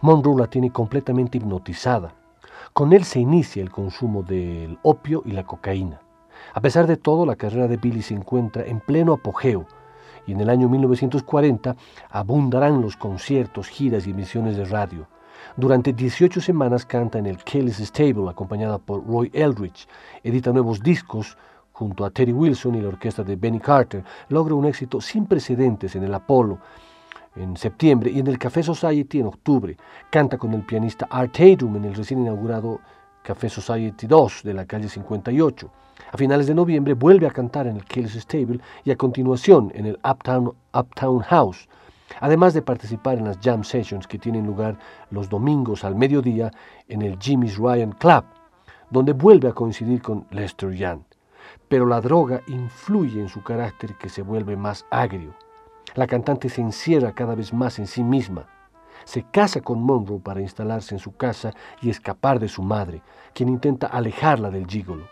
Monroe 0.00 0.38
la 0.38 0.46
tiene 0.46 0.70
completamente 0.70 1.36
hipnotizada. 1.36 2.14
Con 2.72 2.94
él 2.94 3.04
se 3.04 3.20
inicia 3.20 3.62
el 3.62 3.70
consumo 3.70 4.22
del 4.22 4.78
opio 4.84 5.22
y 5.26 5.32
la 5.32 5.44
cocaína. 5.44 6.00
A 6.54 6.62
pesar 6.62 6.86
de 6.86 6.96
todo, 6.96 7.26
la 7.26 7.36
carrera 7.36 7.68
de 7.68 7.76
Billy 7.76 8.00
se 8.00 8.14
encuentra 8.14 8.64
en 8.64 8.80
pleno 8.80 9.12
apogeo 9.12 9.66
y 10.26 10.32
en 10.32 10.40
el 10.40 10.48
año 10.48 10.70
1940 10.70 11.76
abundarán 12.08 12.80
los 12.80 12.96
conciertos, 12.96 13.68
giras 13.68 14.06
y 14.06 14.12
emisiones 14.12 14.56
de 14.56 14.64
radio. 14.64 15.06
Durante 15.56 15.92
18 15.92 16.40
semanas 16.40 16.84
canta 16.84 17.18
en 17.18 17.26
el 17.26 17.38
Kelly's 17.44 17.78
Stable, 17.78 18.28
acompañada 18.28 18.78
por 18.78 19.06
Roy 19.06 19.30
Eldridge. 19.32 19.88
Edita 20.22 20.52
nuevos 20.52 20.80
discos 20.82 21.36
junto 21.72 22.04
a 22.04 22.10
Terry 22.10 22.32
Wilson 22.32 22.74
y 22.74 22.80
la 22.80 22.88
orquesta 22.88 23.22
de 23.22 23.36
Benny 23.36 23.60
Carter. 23.60 24.04
Logra 24.28 24.54
un 24.54 24.64
éxito 24.64 25.00
sin 25.00 25.26
precedentes 25.26 25.94
en 25.96 26.04
el 26.04 26.14
Apollo 26.14 26.58
en 27.36 27.56
septiembre 27.56 28.10
y 28.10 28.18
en 28.18 28.26
el 28.26 28.38
Café 28.38 28.62
Society 28.62 29.20
en 29.20 29.26
octubre. 29.26 29.76
Canta 30.10 30.36
con 30.38 30.52
el 30.54 30.62
pianista 30.62 31.06
Art 31.10 31.32
Tatum 31.32 31.76
en 31.76 31.84
el 31.84 31.94
recién 31.94 32.20
inaugurado 32.20 32.80
Café 33.22 33.48
Society 33.48 34.06
2 34.06 34.42
de 34.42 34.54
la 34.54 34.66
calle 34.66 34.88
58. 34.88 35.70
A 36.12 36.16
finales 36.16 36.46
de 36.46 36.54
noviembre 36.54 36.94
vuelve 36.94 37.26
a 37.26 37.30
cantar 37.30 37.66
en 37.66 37.76
el 37.76 37.84
Kelly's 37.84 38.14
Stable 38.14 38.60
y 38.84 38.90
a 38.90 38.96
continuación 38.96 39.70
en 39.74 39.86
el 39.86 39.98
Uptown, 40.04 40.52
Uptown 40.72 41.20
House 41.20 41.68
además 42.20 42.54
de 42.54 42.62
participar 42.62 43.18
en 43.18 43.24
las 43.24 43.38
jam 43.40 43.64
sessions 43.64 44.06
que 44.06 44.18
tienen 44.18 44.46
lugar 44.46 44.78
los 45.10 45.28
domingos 45.28 45.84
al 45.84 45.94
mediodía 45.94 46.50
en 46.88 47.02
el 47.02 47.18
Jimmy's 47.18 47.56
Ryan 47.56 47.92
Club, 47.92 48.24
donde 48.90 49.12
vuelve 49.12 49.48
a 49.48 49.52
coincidir 49.52 50.02
con 50.02 50.26
Lester 50.30 50.72
Young. 50.72 51.00
Pero 51.68 51.86
la 51.86 52.00
droga 52.00 52.42
influye 52.46 53.20
en 53.20 53.28
su 53.28 53.42
carácter 53.42 53.94
que 53.96 54.08
se 54.08 54.22
vuelve 54.22 54.56
más 54.56 54.86
agrio. 54.90 55.34
La 55.94 56.06
cantante 56.06 56.48
se 56.48 56.60
encierra 56.60 57.12
cada 57.12 57.34
vez 57.34 57.52
más 57.52 57.78
en 57.78 57.86
sí 57.86 58.02
misma. 58.02 58.46
Se 59.04 59.22
casa 59.22 59.60
con 59.60 59.82
Monroe 59.82 60.20
para 60.20 60.40
instalarse 60.40 60.94
en 60.94 60.98
su 60.98 61.16
casa 61.16 61.52
y 61.80 61.90
escapar 61.90 62.38
de 62.38 62.48
su 62.48 62.62
madre, 62.62 63.02
quien 63.32 63.48
intenta 63.48 63.86
alejarla 63.86 64.50
del 64.50 64.66
gigolo. 64.66 65.08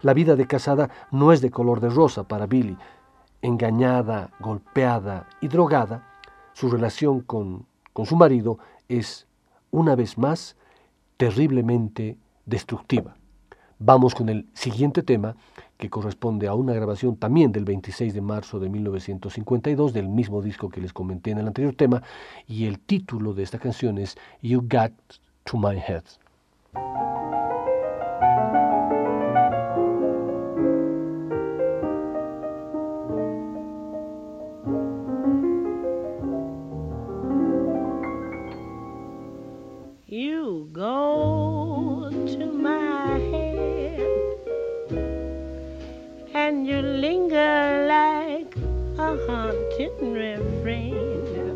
La 0.00 0.14
vida 0.14 0.36
de 0.36 0.46
casada 0.46 0.90
no 1.10 1.32
es 1.32 1.40
de 1.40 1.50
color 1.50 1.80
de 1.80 1.90
rosa 1.90 2.24
para 2.24 2.46
Billy. 2.46 2.76
Engañada, 3.42 4.30
golpeada 4.40 5.26
y 5.40 5.48
drogada, 5.48 6.11
su 6.54 6.70
relación 6.70 7.20
con, 7.20 7.66
su 8.04 8.16
marido 8.16 8.58
es, 8.88 9.26
una 9.70 9.94
vez 9.94 10.18
más, 10.18 10.56
terriblemente 11.16 12.16
destructiva. 12.46 13.16
Vamos 13.78 14.14
con 14.14 14.28
el 14.28 14.46
siguiente 14.54 15.02
tema, 15.02 15.34
que 15.76 15.90
corresponde 15.90 16.46
a 16.46 16.54
una 16.54 16.72
grabación 16.72 17.16
también 17.16 17.50
del 17.50 17.64
26 17.64 18.14
de 18.14 18.20
marzo 18.20 18.60
de 18.60 18.68
1952, 18.68 19.92
del 19.92 20.08
mismo 20.08 20.40
disco 20.40 20.68
que 20.68 20.80
les 20.80 20.92
comenté 20.92 21.32
en 21.32 21.38
el 21.38 21.48
anterior 21.48 21.74
tema, 21.74 22.02
y 22.46 22.66
el 22.66 22.78
título 22.78 23.34
de 23.34 23.42
esta 23.42 23.58
canción 23.58 23.98
es 23.98 24.16
You 24.40 24.60
Got 24.60 24.92
to 25.44 25.58
My 25.58 25.76
Head. 25.76 26.04
go 40.82 42.10
to 42.26 42.44
my 42.46 43.06
head 43.30 44.02
and 46.34 46.66
you 46.66 46.78
linger 46.82 47.86
like 47.86 48.52
a 48.98 49.10
haunting 49.26 50.12
refrain. 50.12 51.46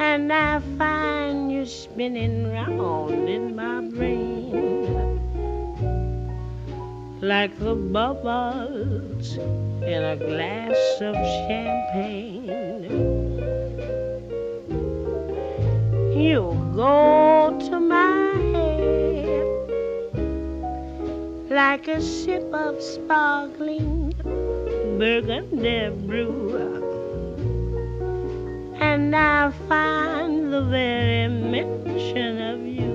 And 0.00 0.32
I 0.32 0.58
find 0.76 1.52
you 1.52 1.64
spinning 1.64 2.50
round 2.50 3.28
in 3.28 3.54
my 3.54 3.82
brain 3.82 5.20
like 7.20 7.56
the 7.60 7.76
bubbles 7.76 9.36
in 9.92 10.00
a 10.14 10.16
glass 10.16 10.80
of 11.00 11.14
champagne. 11.46 12.50
You 16.18 16.61
go 16.74 17.58
to 17.68 17.80
my 17.80 18.32
head 18.54 19.46
like 21.50 21.86
a 21.88 22.00
sip 22.00 22.44
of 22.54 22.80
sparkling 22.80 24.14
burgundy 24.98 25.90
brew. 26.06 26.56
And 28.80 29.14
I 29.14 29.50
find 29.68 30.52
the 30.52 30.62
very 30.62 31.28
mention 31.28 32.40
of 32.40 32.66
you 32.66 32.92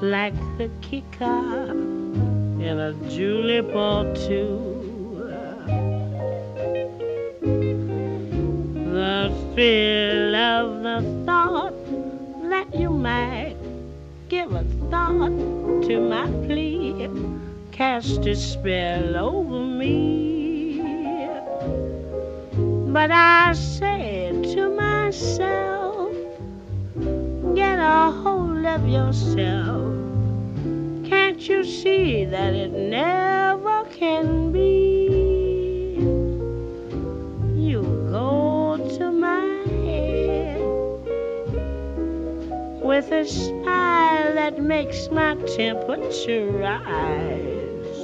like 0.00 0.34
the 0.56 0.70
kicker 0.80 1.70
in 2.68 2.78
a 2.78 2.92
julep 3.10 3.74
or 3.74 4.14
two. 4.14 4.70
The 8.94 9.32
thrill 9.54 10.01
might 13.02 13.56
give 14.28 14.52
a 14.52 14.62
thought 14.88 15.34
to 15.88 16.00
my 16.00 16.26
plea 16.46 17.10
cast 17.72 18.24
a 18.26 18.36
spell 18.36 19.16
over 19.16 19.58
me. 19.58 20.80
But 22.92 23.10
I 23.10 23.54
said 23.54 24.44
to 24.54 24.70
myself, 24.76 26.14
get 27.56 27.80
a 27.80 28.12
hold 28.22 28.64
of 28.64 28.86
yourself 28.86 29.92
Can't 31.10 31.40
you 31.48 31.64
see 31.64 32.24
that 32.26 32.54
it 32.54 32.70
never 32.70 33.84
can 33.90 34.52
be? 34.52 34.61
With 43.02 43.12
a 43.12 43.24
smile 43.28 44.34
that 44.34 44.62
makes 44.62 45.08
my 45.10 45.34
temperature 45.56 46.46
rise 46.46 47.96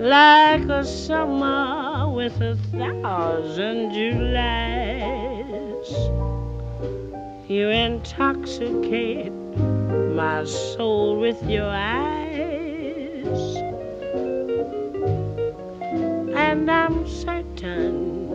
like 0.00 0.62
a 0.70 0.84
summer 0.84 2.08
with 2.10 2.40
a 2.40 2.56
thousand 2.72 3.92
Julys. 3.92 5.90
You 7.48 7.68
intoxicate 7.68 9.32
my 9.32 10.44
soul 10.44 11.18
with 11.20 11.42
your 11.42 11.68
eyes. 11.68 13.56
And 16.34 16.70
I'm 16.70 17.06
certain 17.06 18.28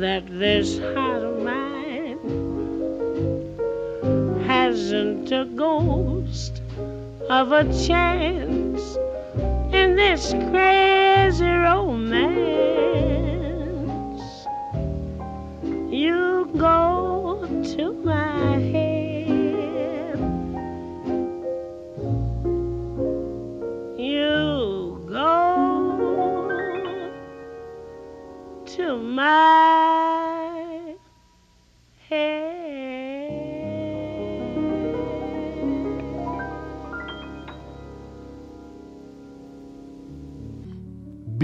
that 0.00 0.26
this 0.26 0.78
heart 0.78 1.33
hasn't 4.74 5.30
a 5.30 5.44
ghost 5.44 6.60
of 7.30 7.52
a 7.52 7.62
chance 7.86 8.96
in 9.72 9.94
this 9.94 10.32
crazy 10.50 11.44
romance. 11.44 12.34
You 15.92 16.50
go 16.56 17.46
to 17.76 17.92
my 17.92 18.58
head. 18.58 18.94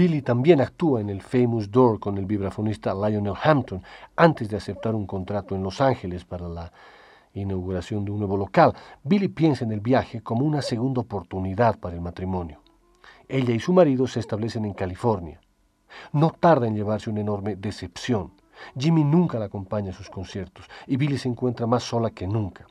Billy 0.01 0.23
también 0.23 0.61
actúa 0.61 0.99
en 0.99 1.11
el 1.11 1.21
Famous 1.21 1.69
Door 1.69 1.99
con 1.99 2.17
el 2.17 2.25
vibrafonista 2.25 2.91
Lionel 2.91 3.35
Hampton 3.39 3.83
antes 4.15 4.49
de 4.49 4.57
aceptar 4.57 4.95
un 4.95 5.05
contrato 5.05 5.53
en 5.53 5.61
Los 5.61 5.79
Ángeles 5.79 6.25
para 6.25 6.49
la 6.49 6.73
inauguración 7.35 8.03
de 8.03 8.09
un 8.09 8.17
nuevo 8.17 8.35
local. 8.35 8.73
Billy 9.03 9.27
piensa 9.27 9.63
en 9.63 9.71
el 9.71 9.79
viaje 9.79 10.21
como 10.21 10.43
una 10.43 10.63
segunda 10.63 11.01
oportunidad 11.01 11.77
para 11.77 11.93
el 11.93 12.01
matrimonio. 12.01 12.61
Ella 13.29 13.53
y 13.53 13.59
su 13.59 13.73
marido 13.73 14.07
se 14.07 14.21
establecen 14.21 14.65
en 14.65 14.73
California. 14.73 15.39
No 16.13 16.31
tarda 16.31 16.65
en 16.65 16.75
llevarse 16.75 17.11
una 17.11 17.21
enorme 17.21 17.55
decepción. 17.55 18.31
Jimmy 18.75 19.03
nunca 19.03 19.37
la 19.37 19.45
acompaña 19.45 19.91
a 19.91 19.93
sus 19.93 20.09
conciertos 20.09 20.65
y 20.87 20.97
Billy 20.97 21.19
se 21.19 21.29
encuentra 21.29 21.67
más 21.67 21.83
sola 21.83 22.09
que 22.09 22.25
nunca 22.25 22.65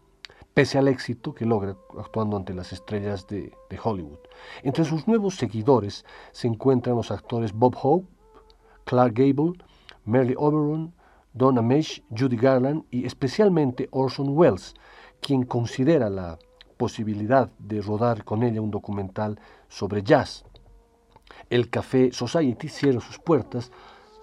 pese 0.54 0.78
al 0.78 0.88
éxito 0.88 1.34
que 1.34 1.46
logra 1.46 1.76
actuando 1.98 2.36
ante 2.36 2.54
las 2.54 2.72
estrellas 2.72 3.26
de, 3.26 3.52
Hollywood. 3.82 4.18
Entre 4.62 4.84
sus 4.84 5.06
nuevos 5.06 5.36
seguidores 5.36 6.04
se 6.32 6.48
encuentran 6.48 6.96
los 6.96 7.10
actores 7.10 7.52
Bob 7.52 7.76
Hope, 7.80 8.08
Clark 8.84 9.14
Gable, 9.14 9.52
Merle 10.04 10.34
Oberon, 10.36 10.94
Donna 11.32 11.62
Mesh, 11.62 12.02
Judy 12.10 12.36
Garland 12.36 12.84
y 12.90 13.06
especialmente 13.06 13.88
Orson 13.92 14.36
Welles, 14.36 14.74
quien 15.20 15.44
considera 15.44 16.10
la 16.10 16.38
posibilidad 16.76 17.50
de 17.58 17.80
rodar 17.82 18.24
con 18.24 18.42
ella 18.42 18.60
un 18.60 18.70
documental 18.70 19.38
sobre 19.68 20.02
jazz. 20.02 20.44
El 21.48 21.70
Café 21.70 22.10
Society 22.12 22.68
cierra 22.68 23.00
sus 23.00 23.18
puertas 23.18 23.70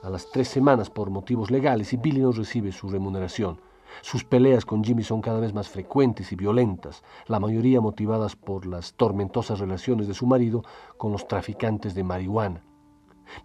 a 0.03 0.09
las 0.09 0.29
tres 0.31 0.47
semanas 0.47 0.89
por 0.89 1.09
motivos 1.09 1.51
legales 1.51 1.93
y 1.93 1.97
Billy 1.97 2.19
no 2.19 2.31
recibe 2.31 2.71
su 2.71 2.89
remuneración. 2.89 3.59
Sus 4.01 4.23
peleas 4.23 4.65
con 4.65 4.83
Jimmy 4.83 5.03
son 5.03 5.21
cada 5.21 5.39
vez 5.39 5.53
más 5.53 5.69
frecuentes 5.69 6.31
y 6.31 6.35
violentas, 6.35 7.03
la 7.27 7.39
mayoría 7.39 7.81
motivadas 7.81 8.35
por 8.35 8.65
las 8.65 8.93
tormentosas 8.93 9.59
relaciones 9.59 10.07
de 10.07 10.13
su 10.13 10.25
marido 10.25 10.63
con 10.97 11.11
los 11.11 11.27
traficantes 11.27 11.95
de 11.95 12.03
marihuana. 12.03 12.63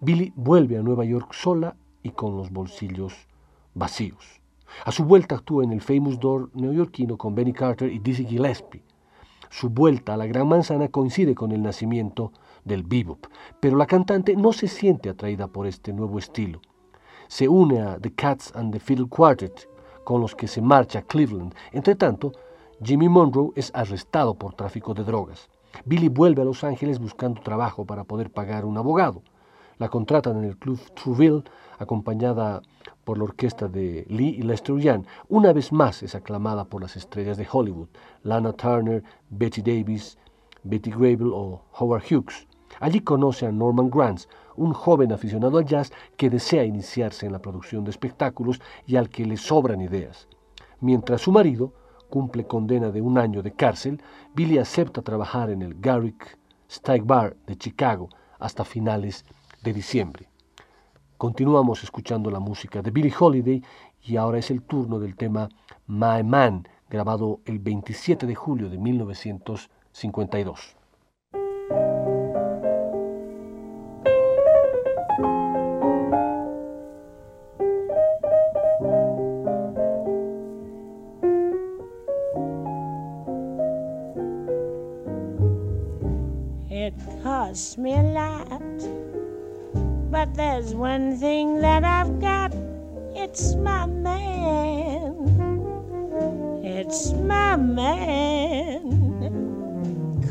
Billy 0.01 0.33
vuelve 0.37 0.79
a 0.79 0.83
Nueva 0.83 1.05
York 1.05 1.33
sola 1.33 1.77
y 2.03 2.11
con 2.11 2.37
los 2.37 2.51
bolsillos 2.51 3.15
vacíos. 3.75 4.41
A 4.85 4.93
su 4.93 5.05
vuelta 5.05 5.35
actúa 5.37 5.65
en 5.65 5.73
el 5.73 5.81
Famous 5.81 6.19
Door 6.19 6.51
neoyorquino 6.55 7.19
con 7.19 7.35
Benny 7.35 7.53
Carter 7.53 7.93
y 7.93 7.99
Dizzy 7.99 8.25
Gillespie. 8.25 8.83
Su 9.51 9.69
vuelta 9.69 10.15
a 10.15 10.17
la 10.17 10.27
Gran 10.27 10.49
Manzana 10.49 10.88
coincide 10.88 11.35
con 11.35 11.53
el 11.53 11.62
nacimiento 11.62 12.33
del 12.65 12.85
bebop, 12.85 13.27
pero 13.61 13.77
la 13.77 13.87
cantante 13.87 14.35
no 14.35 14.53
se 14.53 14.67
siente 14.67 15.11
atraída 15.11 15.49
por 15.49 15.67
este 15.67 15.93
nuevo 15.93 16.19
estilo. 16.19 16.61
Se 17.29 17.49
une 17.49 17.81
a 17.81 17.99
The 17.99 18.12
Cats 18.15 18.53
and 18.55 18.73
the 18.73 18.81
Fiddle 18.81 19.09
Quartet 19.09 19.69
con 20.05 20.21
los 20.21 20.35
que 20.35 20.49
se 20.49 20.61
marcha 20.61 21.01
a 21.01 21.03
Cleveland. 21.03 21.55
Entre 21.73 21.95
tanto, 21.95 22.33
Jimmy 22.83 23.09
Monroe 23.09 23.53
es 23.55 23.71
arrestado 23.75 24.35
por 24.35 24.55
tráfico 24.55 24.95
de 24.95 25.05
drogas. 25.05 25.49
Billy 25.85 26.09
vuelve 26.09 26.43
a 26.43 26.45
Los 26.45 26.65
Ángeles 26.65 26.99
buscando 26.99 27.41
trabajo 27.41 27.85
para 27.85 28.05
poder 28.05 28.31
pagar 28.31 28.65
un 28.65 28.77
abogado. 28.77 29.23
La 29.79 29.88
contratan 29.88 30.37
en 30.38 30.45
el 30.45 30.59
club 30.59 30.79
Trouville, 30.95 31.45
acompañada 31.79 32.62
por 33.05 33.19
la 33.19 33.25
orquesta 33.25 33.69
de 33.69 34.05
Lee 34.09 34.37
y 34.38 34.43
Lester 34.43 34.77
Young. 34.77 35.05
Una 35.29 35.53
vez 35.53 35.73
más 35.73 36.03
es 36.03 36.15
aclamada 36.15 36.65
por 36.65 36.83
las 36.83 36.97
estrellas 36.97 37.37
de 37.37 37.49
Hollywood, 37.51 37.88
Lana 38.23 38.53
Turner, 38.53 39.03
Betty 39.31 39.62
Davis, 39.62 40.19
Betty 40.62 40.91
Grable 40.91 41.31
o 41.33 41.62
Howard 41.79 42.05
Hughes. 42.11 42.47
Allí 42.81 43.01
conoce 43.01 43.47
a 43.47 43.53
Norman 43.53 43.91
Granz, 43.91 44.29
un 44.57 44.73
joven 44.73 45.12
aficionado 45.12 45.59
al 45.59 45.65
jazz 45.65 45.93
que 46.17 46.31
desea 46.31 46.65
iniciarse 46.65 47.27
en 47.27 47.33
la 47.33 47.41
producción 47.41 47.85
de 47.85 47.91
espectáculos 47.91 48.61
y 48.87 48.97
al 48.97 49.09
que 49.09 49.25
le 49.25 49.37
sobran 49.37 49.81
ideas. 49.81 50.29
Mientras 50.81 51.21
su 51.21 51.33
marido 51.33 51.73
cumple 52.11 52.47
condena 52.47 52.91
de 52.91 53.01
un 53.01 53.19
año 53.19 53.43
de 53.43 53.53
cárcel, 53.53 54.03
Billy 54.35 54.59
acepta 54.59 55.03
trabajar 55.03 55.51
en 55.51 55.62
el 55.62 55.81
Garrick 55.81 56.38
Steak 56.71 57.07
Bar 57.07 57.37
de 57.47 57.57
Chicago 57.57 58.09
hasta 58.38 58.65
finales 58.65 59.25
de 59.62 59.73
diciembre. 59.73 60.29
Continuamos 61.17 61.85
escuchando 61.85 62.31
la 62.31 62.41
música 62.41 62.83
de 62.83 62.91
Billie 62.91 63.15
Holiday 63.19 63.62
y 64.03 64.17
ahora 64.17 64.38
es 64.38 64.51
el 64.51 64.62
turno 64.62 64.99
del 64.99 65.17
tema 65.17 65.49
My 65.87 66.23
Man, 66.25 66.67
grabado 66.91 67.41
el 67.45 67.61
27 67.61 68.27
de 68.27 68.35
julio 68.35 68.69
de 68.69 68.79
1952. 68.79 70.82
Costs 87.53 87.77
me 87.77 87.93
a 87.93 88.03
lot. 88.03 88.81
But 90.11 90.35
there's 90.35 90.75
one 90.75 91.19
thing 91.19 91.61
that 91.61 91.85
I've 91.85 92.19
got 92.19 92.55
it's 93.15 93.55
my 93.57 93.85
man. 93.85 95.12
It's 96.65 97.12
my 97.12 97.57
man. 97.57 98.81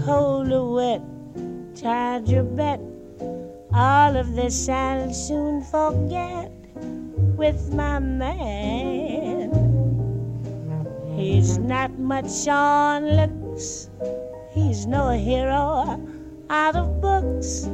cold 0.03 0.51
or 0.51 0.73
wet, 0.73 1.03
tied 1.75 2.27
your 2.27 2.43
bet. 2.43 2.79
All 3.71 4.17
of 4.17 4.33
this 4.33 4.67
I'll 4.67 5.13
soon 5.13 5.61
forget 5.61 6.51
with 7.37 7.71
my 7.71 7.99
man. 7.99 9.51
He's 11.15 11.59
not 11.59 11.91
much 11.99 12.47
on 12.47 13.05
looks, 13.15 13.91
he's 14.55 14.87
no 14.87 15.11
hero 15.11 16.01
out 16.51 16.75
of 16.75 16.99
books, 16.99 17.69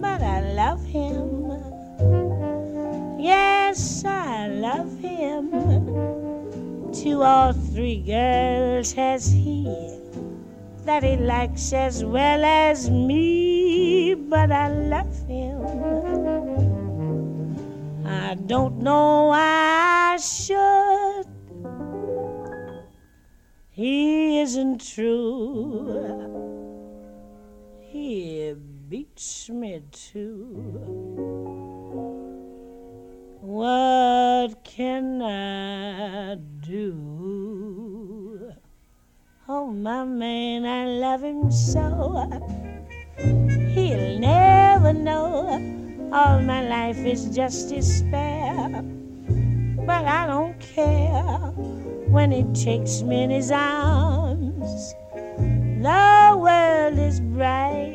but 0.00 0.20
I 0.20 0.40
love 0.52 0.84
him. 0.84 1.54
Yes, 3.16 4.04
I 4.04 4.48
love 4.48 4.98
him. 4.98 5.52
Two 6.92 7.22
or 7.22 7.52
three 7.52 8.02
girls 8.02 8.92
has 8.94 9.30
he 9.30 9.64
that 10.84 11.04
he 11.04 11.16
likes 11.16 11.72
as 11.72 12.04
well 12.04 12.44
as 12.44 12.90
me, 12.90 14.14
but 14.14 14.50
I 14.50 14.68
love 14.68 15.14
him. 15.28 15.62
I 18.04 18.34
don't 18.34 18.78
know 18.78 19.28
why 19.28 20.14
I 20.14 20.16
should. 20.16 21.26
He 23.70 24.40
isn't 24.40 24.80
true. 24.84 26.57
He 27.98 28.54
beats 28.88 29.50
me 29.50 29.82
too. 29.90 30.54
What 33.40 34.62
can 34.62 35.20
I 35.20 36.36
do? 36.60 36.94
Oh, 39.48 39.66
my 39.66 40.04
man, 40.04 40.64
I 40.64 40.86
love 40.86 41.24
him 41.24 41.50
so. 41.50 42.24
He'll 43.18 44.18
never 44.20 44.92
know. 44.92 45.58
All 46.12 46.40
my 46.40 46.68
life 46.68 47.04
is 47.04 47.34
just 47.34 47.70
despair. 47.70 48.80
But 49.84 50.04
I 50.04 50.24
don't 50.28 50.56
care 50.60 51.52
when 52.14 52.30
he 52.30 52.44
takes 52.54 53.02
me 53.02 53.24
in 53.24 53.30
his 53.30 53.50
arms. 53.50 54.94
The 55.82 56.36
world 56.36 56.98
is 56.98 57.20
bright. 57.20 57.87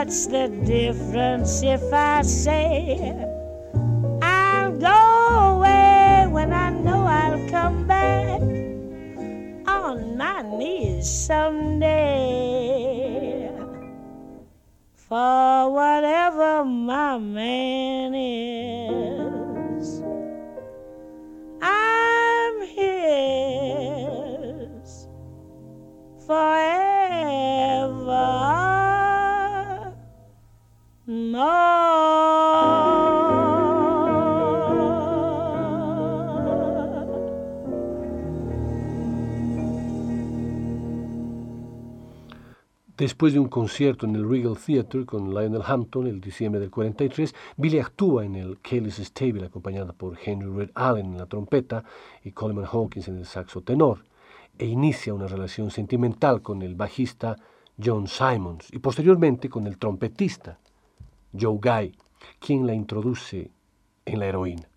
What's 0.00 0.24
the 0.28 0.48
difference 0.64 1.62
if 1.62 1.92
I 1.92 2.22
say 2.22 3.14
I'll 4.22 4.72
go 4.72 5.56
away 5.56 6.26
when 6.26 6.54
I 6.54 6.70
know 6.70 7.04
I'll 7.04 7.46
come 7.50 7.86
back 7.86 8.40
on 9.68 10.16
my 10.16 10.40
knees 10.56 11.06
someday? 11.06 12.30
For 14.94 15.70
whatever 15.70 16.64
my 16.64 17.18
man 17.18 18.14
is, 18.14 20.00
I'm 21.60 22.62
his 22.62 23.48
forever. 26.26 26.79
Después 43.00 43.32
de 43.32 43.38
un 43.38 43.48
concierto 43.48 44.04
en 44.04 44.14
el 44.14 44.28
Regal 44.28 44.58
Theatre 44.58 45.06
con 45.06 45.30
Lionel 45.30 45.62
Hampton 45.64 46.06
el 46.06 46.20
diciembre 46.20 46.60
del 46.60 46.70
43, 46.70 47.34
Billy 47.56 47.78
actúa 47.78 48.26
en 48.26 48.36
el 48.36 48.58
Kelly's 48.58 48.98
Stable 48.98 49.46
acompañada 49.46 49.94
por 49.94 50.18
Henry 50.22 50.50
Red 50.50 50.70
Allen 50.74 51.06
en 51.06 51.16
la 51.16 51.24
trompeta 51.24 51.82
y 52.22 52.32
Coleman 52.32 52.66
Hawkins 52.70 53.08
en 53.08 53.16
el 53.16 53.24
saxo 53.24 53.62
tenor, 53.62 54.04
e 54.58 54.66
inicia 54.66 55.14
una 55.14 55.26
relación 55.26 55.70
sentimental 55.70 56.42
con 56.42 56.60
el 56.60 56.74
bajista 56.74 57.36
John 57.82 58.06
Simons 58.06 58.68
y 58.70 58.80
posteriormente 58.80 59.48
con 59.48 59.66
el 59.66 59.78
trompetista 59.78 60.58
Joe 61.38 61.58
Guy, 61.62 61.96
quien 62.38 62.66
la 62.66 62.74
introduce 62.74 63.50
en 64.04 64.18
la 64.18 64.26
heroína. 64.26 64.68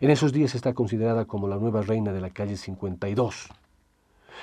En 0.00 0.10
esos 0.10 0.32
días 0.32 0.54
está 0.54 0.74
considerada 0.74 1.26
como 1.26 1.48
la 1.48 1.56
nueva 1.56 1.82
reina 1.82 2.12
de 2.12 2.20
la 2.20 2.30
calle 2.30 2.56
52. 2.56 3.48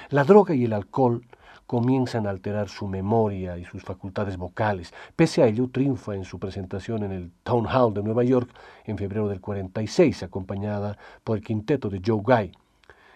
La 0.09 0.23
droga 0.23 0.53
y 0.53 0.65
el 0.65 0.73
alcohol 0.73 1.25
comienzan 1.65 2.27
a 2.27 2.29
alterar 2.29 2.69
su 2.69 2.87
memoria 2.87 3.57
y 3.57 3.65
sus 3.65 3.83
facultades 3.83 4.37
vocales. 4.37 4.93
Pese 5.15 5.41
a 5.41 5.47
ello, 5.47 5.69
triunfa 5.71 6.13
en 6.13 6.25
su 6.25 6.37
presentación 6.39 7.03
en 7.03 7.11
el 7.11 7.31
Town 7.43 7.65
Hall 7.65 7.93
de 7.93 8.03
Nueva 8.03 8.23
York 8.23 8.49
en 8.85 8.97
febrero 8.97 9.27
del 9.27 9.41
46, 9.41 10.23
acompañada 10.23 10.97
por 11.23 11.37
el 11.37 11.43
quinteto 11.43 11.89
de 11.89 12.01
Joe 12.05 12.21
Guy. 12.21 12.51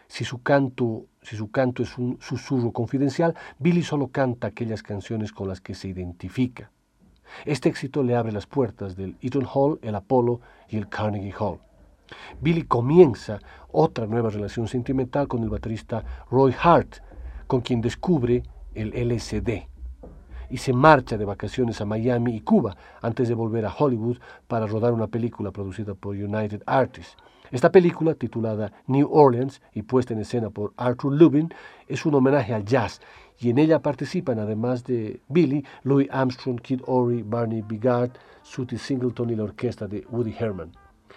Si 0.07 0.25
su 0.25 0.41
canto, 0.41 1.05
si 1.21 1.35
su 1.35 1.51
canto 1.51 1.83
es 1.83 1.97
un 1.99 2.17
susurro 2.19 2.71
confidencial, 2.71 3.35
Billy 3.59 3.83
solo 3.83 4.07
canta 4.07 4.47
aquellas 4.47 4.81
canciones 4.81 5.31
con 5.31 5.47
las 5.47 5.61
que 5.61 5.75
se 5.75 5.87
identifica. 5.87 6.71
Este 7.45 7.69
éxito 7.69 8.03
le 8.03 8.15
abre 8.15 8.31
las 8.31 8.47
puertas 8.47 8.95
del 8.95 9.17
Eaton 9.21 9.47
Hall, 9.53 9.79
el 9.81 9.95
Apollo 9.95 10.41
y 10.69 10.77
el 10.77 10.89
Carnegie 10.89 11.33
Hall. 11.39 11.59
Billy 12.41 12.63
comienza 12.63 13.39
otra 13.71 14.07
nueva 14.07 14.29
relación 14.29 14.67
sentimental 14.67 15.27
con 15.27 15.43
el 15.43 15.49
baterista 15.49 16.03
Roy 16.31 16.55
Hart, 16.61 16.97
con 17.47 17.61
quien 17.61 17.81
descubre 17.81 18.43
el 18.73 18.89
LSD 18.89 19.69
y 20.49 20.57
se 20.57 20.73
marcha 20.73 21.17
de 21.17 21.25
vacaciones 21.25 21.79
a 21.81 21.85
Miami 21.85 22.35
y 22.35 22.41
Cuba 22.41 22.75
antes 23.01 23.27
de 23.27 23.35
volver 23.35 23.65
a 23.65 23.73
Hollywood 23.73 24.17
para 24.47 24.65
rodar 24.65 24.93
una 24.93 25.07
película 25.07 25.51
producida 25.51 25.93
por 25.93 26.15
United 26.15 26.63
Artists. 26.65 27.15
Esta 27.51 27.71
película, 27.71 28.13
titulada 28.13 28.71
New 28.87 29.09
Orleans 29.11 29.61
y 29.73 29.81
puesta 29.81 30.13
en 30.13 30.19
escena 30.19 30.49
por 30.49 30.73
Arthur 30.77 31.13
Lubin, 31.13 31.53
es 31.87 32.05
un 32.05 32.15
homenaje 32.15 32.53
al 32.53 32.63
jazz 32.63 33.01
y 33.39 33.49
en 33.49 33.57
ella 33.57 33.81
participan, 33.81 34.39
además 34.39 34.83
de 34.83 35.21
Billy, 35.29 35.65
Louis 35.83 36.09
Armstrong, 36.11 36.59
Kid 36.59 36.81
Ory, 36.85 37.23
Barney 37.23 37.61
Bigard, 37.61 38.11
Sooty 38.43 38.77
Singleton 38.77 39.29
y 39.29 39.35
la 39.35 39.43
orquesta 39.43 39.87
de 39.87 40.05
Woody 40.09 40.35
Herman. 40.37 40.71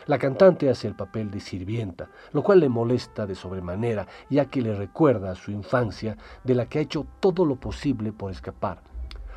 La 0.07 0.19
cantante 0.19 0.71
hace 0.71 0.89
el 0.89 0.95
papel 0.95 1.31
de 1.31 1.41
sirvienta, 1.41 2.09
lo 2.33 2.43
cual 2.43 2.61
le 2.61 2.69
molesta 2.69 3.27
de 3.27 3.35
sobremanera, 3.35 4.07
ya 4.31 4.47
que 4.47 4.63
le 4.63 4.75
recuerda 4.75 5.33
a 5.33 5.35
su 5.35 5.51
infancia 5.51 6.17
de 6.45 6.55
la 6.55 6.67
que 6.67 6.79
ha 6.79 6.83
hecho 6.83 7.07
todo 7.21 7.45
lo 7.45 7.57
posible 7.57 8.13
por 8.13 8.31
escapar. 8.31 8.83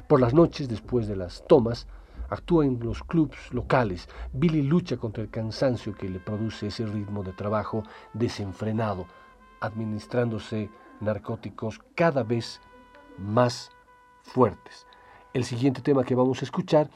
Por 0.08 0.22
las 0.22 0.34
noches, 0.34 0.70
después 0.70 1.08
de 1.08 1.16
las 1.16 1.44
tomas, 1.48 1.88
actúa 2.30 2.66
en 2.66 2.80
los 2.80 3.04
clubs 3.04 3.52
locales. 3.52 4.08
Billy 4.34 4.62
lucha 4.62 4.98
contra 4.98 5.24
el 5.24 5.30
cansancio 5.30 5.94
que 5.96 6.10
le 6.10 6.20
produce 6.20 6.68
ese 6.68 6.86
ritmo 6.86 7.24
de 7.24 7.34
trabajo 7.34 7.84
desenfrenado, 8.14 9.08
administrándose 9.60 10.70
narcóticos 11.02 11.80
cada 11.96 12.24
vez 12.24 12.62
más 13.18 13.72
fuertes. 14.22 14.88
El 15.34 15.44
siguiente 15.44 15.82
tema 15.82 16.04
que 16.04 16.16
vamos 16.16 16.42
a 16.42 16.46
escuchar 16.46 16.90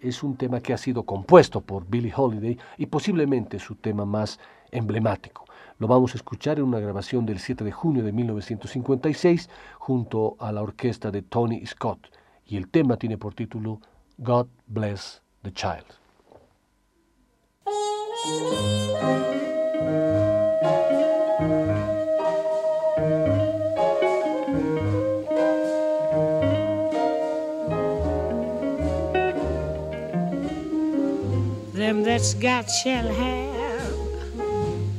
es 0.00 0.22
un 0.22 0.36
tema 0.36 0.60
que 0.60 0.72
ha 0.72 0.78
sido 0.78 1.04
compuesto 1.04 1.60
por 1.60 1.86
Billie 1.86 2.12
Holiday 2.14 2.58
y 2.76 2.86
posiblemente 2.86 3.58
su 3.58 3.76
tema 3.76 4.04
más 4.04 4.38
emblemático. 4.70 5.44
Lo 5.78 5.88
vamos 5.88 6.14
a 6.14 6.18
escuchar 6.18 6.58
en 6.58 6.64
una 6.64 6.78
grabación 6.78 7.26
del 7.26 7.38
7 7.38 7.64
de 7.64 7.72
junio 7.72 8.04
de 8.04 8.12
1956 8.12 9.48
junto 9.78 10.36
a 10.38 10.52
la 10.52 10.62
orquesta 10.62 11.10
de 11.10 11.22
Tony 11.22 11.64
Scott 11.66 12.10
y 12.46 12.56
el 12.56 12.68
tema 12.68 12.96
tiene 12.96 13.18
por 13.18 13.34
título 13.34 13.80
God 14.18 14.46
Bless 14.66 15.22
the 15.42 15.52
Child. 15.52 15.84
Them 31.84 32.02
that's 32.02 32.32
got 32.32 32.70
shall 32.70 33.06
have, 33.06 33.94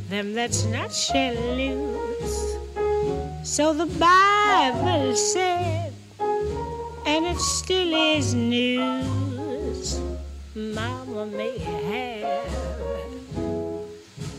them 0.07 0.33
that's 0.35 0.65
not 0.65 0.93
shall 0.93 1.33
lose. 1.33 2.57
So 3.43 3.73
the 3.73 3.87
Bible 3.87 5.15
said, 5.15 5.91
and 6.19 7.25
it 7.25 7.39
still 7.39 7.91
is 7.91 8.35
news. 8.35 9.99
Mama 10.53 11.25
may 11.25 11.57
have, 11.57 12.45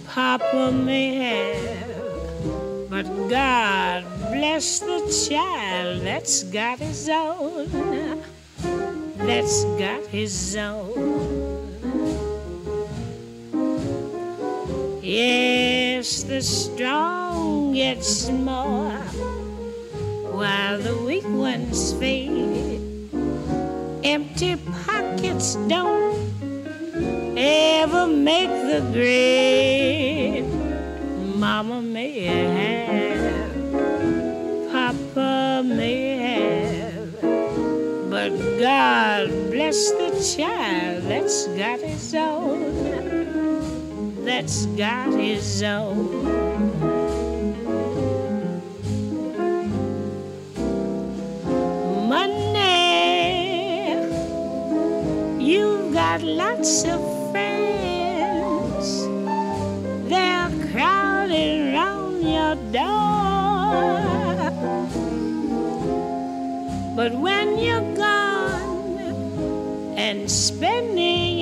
Papa 0.07 0.71
may 0.71 1.15
have, 1.17 2.89
but 2.89 3.07
God 3.29 4.05
bless 4.31 4.79
the 4.79 5.01
child 5.29 6.03
that's 6.03 6.45
got 6.45 6.79
his 6.79 7.09
own, 7.09 8.23
that's 9.17 9.65
got 9.81 10.07
his 10.07 10.55
own. 10.55 11.46
Yes, 15.09 16.25
the 16.25 16.43
strong 16.43 17.75
get 17.75 18.05
more 18.33 18.91
while 20.35 20.79
the 20.81 20.97
weak 21.07 21.23
ones 21.29 21.93
fade. 21.93 22.81
Empty 24.03 24.57
pockets 24.85 25.55
don't 25.69 26.19
ever 27.39 28.09
make 28.09 28.51
the 28.51 28.81
grade. 28.93 30.45
Mama 31.37 31.81
may 31.81 32.25
have, 32.25 33.53
Papa 34.73 35.63
may 35.65 36.17
have, 36.19 37.13
but 38.11 38.31
God 38.59 39.29
bless 39.53 39.89
the 39.93 40.11
child 40.35 41.05
that's 41.05 41.47
got 41.55 41.79
his 41.79 42.13
own, 42.13 42.26
that's 44.37 44.67
got 44.77 45.15
his 45.15 45.63
own. 45.63 46.23
Money, 52.07 52.67
you've 55.43 55.95
got 55.95 56.21
lots 56.23 56.85
of 56.85 57.01
friends, 57.31 58.87
they're 60.11 60.53
crowding 60.71 61.73
round 61.73 62.23
your 62.23 62.57
door. 62.77 63.17
But 66.95 67.13
when 67.15 67.59
you're 67.59 67.97
gone 67.97 68.99
and 69.97 70.31
spending 70.31 71.36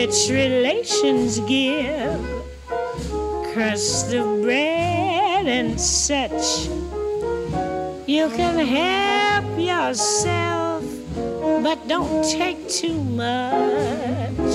Rich 0.00 0.30
relations 0.30 1.40
give 1.40 2.24
crust 3.52 4.14
of 4.14 4.40
bread 4.40 5.46
and 5.46 5.78
such. 5.78 6.70
You 8.06 8.30
can 8.30 8.56
help 8.64 9.58
yourself, 9.58 10.82
but 11.62 11.86
don't 11.86 12.24
take 12.24 12.66
too 12.70 12.94
much. 12.94 14.54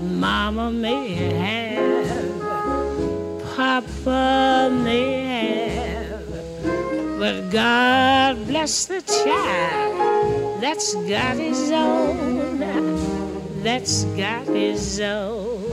Mama 0.00 0.70
may 0.70 1.08
have, 1.10 2.40
Papa 3.56 4.70
may 4.72 5.24
have, 5.74 7.18
but 7.18 7.50
God 7.50 8.46
bless 8.46 8.86
the 8.86 9.02
child 9.02 10.62
that's 10.62 10.94
got 10.94 11.36
his 11.36 11.72
own, 11.72 12.91
that's 13.62 14.04
got 14.18 14.44
his 14.46 15.00
own. 15.00 15.70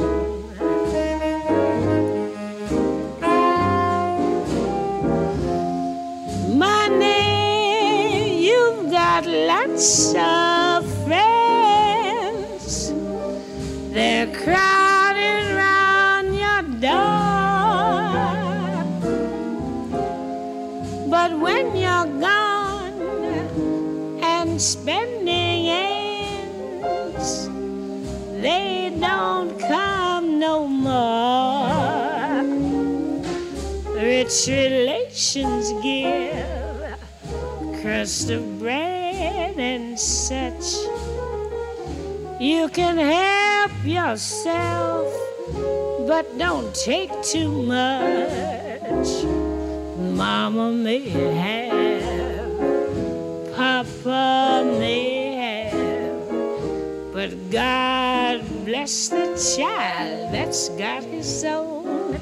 Money, 6.55 8.45
you've 8.45 8.91
got 8.91 9.25
lots 9.25 10.13
of 10.15 10.85
friends. 11.05 12.93
They're 13.91 14.27
crowded 14.27 15.55
round 15.55 16.35
your 16.37 16.61
door. 16.79 17.09
But 21.09 21.39
when 21.39 21.75
you're 21.75 22.05
gone 22.21 23.01
and 24.21 24.61
spending 24.61 25.69
ends, 25.69 25.88
they 28.41 28.95
don't 28.99 29.59
come 29.59 30.39
no 30.39 30.67
more. 30.67 32.43
Rich 33.93 34.47
relations 34.47 35.71
give 35.83 36.59
crust 37.81 38.29
of 38.29 38.59
bread 38.59 39.57
and 39.57 39.99
such. 39.99 40.73
You 42.39 42.69
can 42.69 42.97
help 42.97 43.71
yourself, 43.83 45.11
but 46.07 46.25
don't 46.37 46.73
take 46.73 47.11
too 47.23 47.51
much. 47.63 49.23
Mama 50.15 50.71
may 50.71 51.09
have, 51.09 52.57
Papa 53.55 54.63
may 54.79 55.35
have, 55.35 57.13
but 57.13 57.31
God 57.51 58.08
bless 58.79 59.09
the 59.09 59.57
child 59.57 60.31
that's 60.31 60.69
got 60.69 61.03
his 61.03 61.43
own, 61.43 62.17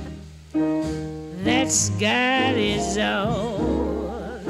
that's 1.43 1.91
got 1.91 2.55
his 2.55 2.97
own. 2.97 4.41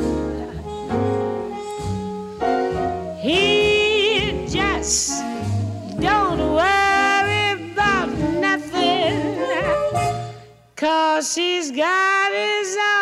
He 3.19 4.47
just 4.47 5.21
don't 5.99 6.39
worry 6.55 7.71
about 7.73 8.07
nothing, 8.39 9.35
cause 10.77 11.35
he's 11.35 11.71
got 11.71 12.31
his 12.31 12.77
own. 12.77 12.96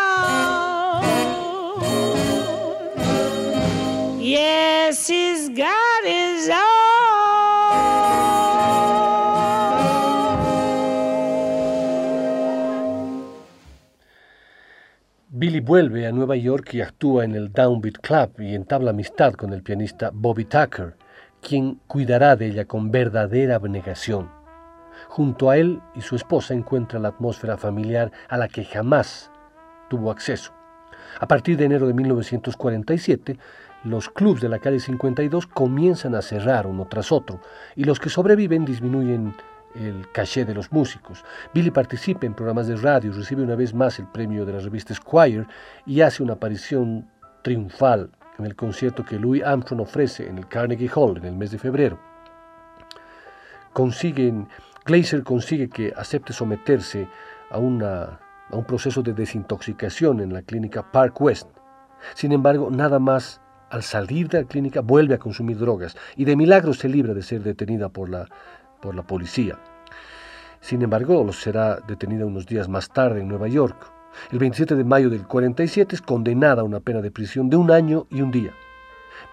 Vuelve 15.66 16.06
a 16.06 16.12
Nueva 16.12 16.36
York 16.36 16.76
y 16.76 16.82
actúa 16.82 17.26
en 17.26 17.34
el 17.34 17.52
Downbeat 17.52 17.98
Club 17.98 18.40
y 18.40 18.54
entabla 18.54 18.92
amistad 18.92 19.34
con 19.34 19.52
el 19.52 19.63
pianista 19.63 20.12
Bobby 20.13 20.46
Tucker 20.46 20.96
quien 21.42 21.80
cuidará 21.88 22.36
de 22.36 22.46
ella 22.46 22.66
con 22.66 22.92
verdadera 22.92 23.56
abnegación. 23.56 24.30
Junto 25.10 25.50
a 25.50 25.58
él 25.58 25.82
y 25.96 26.02
su 26.02 26.16
esposa 26.16 26.54
encuentra 26.54 27.00
la 27.00 27.08
atmósfera 27.08 27.58
familiar 27.58 28.12
a 28.30 28.38
la 28.38 28.48
que 28.48 28.63
jamás 28.63 29.32
tuvo 29.90 30.12
acceso. 30.12 30.54
A 31.20 31.28
partir 31.28 31.58
de 31.58 31.66
enero 31.66 31.88
de 31.88 31.96
1947, 31.96 33.40
los 33.86 34.10
clubs 34.10 34.42
de 34.42 34.50
la 34.50 34.60
calle 34.60 34.80
52 34.80 35.48
comienzan 35.48 36.13
a 36.13 36.22
cerrar 36.22 36.68
uno 36.68 36.86
tras 36.88 37.12
otro 37.12 37.40
y 37.76 37.86
los 37.86 38.00
que 38.00 38.10
sobreviven 38.10 38.66
disminuyen 38.66 39.34
el 39.76 40.10
caché 40.12 40.46
de 40.46 40.54
los 40.54 40.71
músicos. 40.71 41.23
Billy 41.54 41.71
participa 41.71 42.26
en 42.26 42.34
programas 42.34 42.67
de 42.67 42.76
radio, 42.76 43.12
recibe 43.12 43.44
una 43.44 43.56
vez 43.56 43.73
más 43.73 44.00
el 44.00 44.08
premio 44.08 44.46
de 44.46 44.54
la 44.54 44.60
revista 44.60 44.94
Squire 44.94 45.46
y 45.86 46.02
hace 46.02 46.23
una 46.23 46.34
aparición 46.34 47.10
triunfal 47.42 48.10
en 48.40 48.46
el 48.46 48.56
concierto 48.56 49.06
que 49.06 49.19
Louis 49.19 49.44
Armstrong 49.44 49.82
ofrece 49.82 50.28
en 50.28 50.38
el 50.38 50.48
Carnegie 50.48 50.90
Hall 50.94 51.17
en 51.17 51.26
el 51.26 51.36
mes 51.36 51.52
de 51.52 51.60
febrero. 51.60 52.00
Consiguen, 53.73 54.48
Glazer 54.86 55.23
consigue 55.23 55.69
que 55.69 55.94
acepte 55.96 56.34
someterse 56.34 57.08
a, 57.50 57.58
una, 57.58 58.19
a 58.50 58.56
un 58.56 58.65
proceso 58.65 59.02
de 59.02 59.13
desintoxicación 59.13 60.21
en 60.21 60.34
la 60.34 60.42
clínica 60.42 60.92
Park 60.92 61.19
West. 61.21 61.50
Sin 62.13 62.32
embargo, 62.32 62.69
nada 62.71 63.00
más 63.00 63.42
al 63.69 63.84
salir 63.84 64.30
de 64.30 64.42
la 64.42 64.48
clínica 64.48 64.82
vuelve 64.82 65.15
a 65.15 65.19
consumir 65.19 65.58
drogas 65.58 65.98
y 66.15 66.23
de 66.23 66.36
milagro 66.36 66.73
se 66.73 66.88
libra 66.88 67.13
de 67.13 67.23
ser 67.23 67.42
detenida 67.42 67.90
por 67.90 68.10
la, 68.10 68.28
por 68.86 68.96
la 68.96 69.02
policía. 69.02 69.58
Sin 70.62 70.83
embargo, 70.83 71.31
será 71.33 71.79
detenida 71.88 72.25
unos 72.25 72.46
días 72.46 72.69
más 72.69 72.90
tarde 72.90 73.19
en 73.21 73.27
Nueva 73.27 73.48
York. 73.48 73.92
El 74.31 74.38
27 74.38 74.75
de 74.75 74.83
mayo 74.83 75.10
del 75.10 75.27
47 75.27 75.96
es 75.96 76.02
condenada 76.02 76.62
a 76.62 76.65
una 76.65 76.79
pena 76.79 77.02
de 77.02 77.10
prisión 77.10 77.50
de 77.50 77.58
un 77.58 77.71
año 77.71 78.06
y 78.12 78.21
un 78.21 78.29
día. 78.29 78.52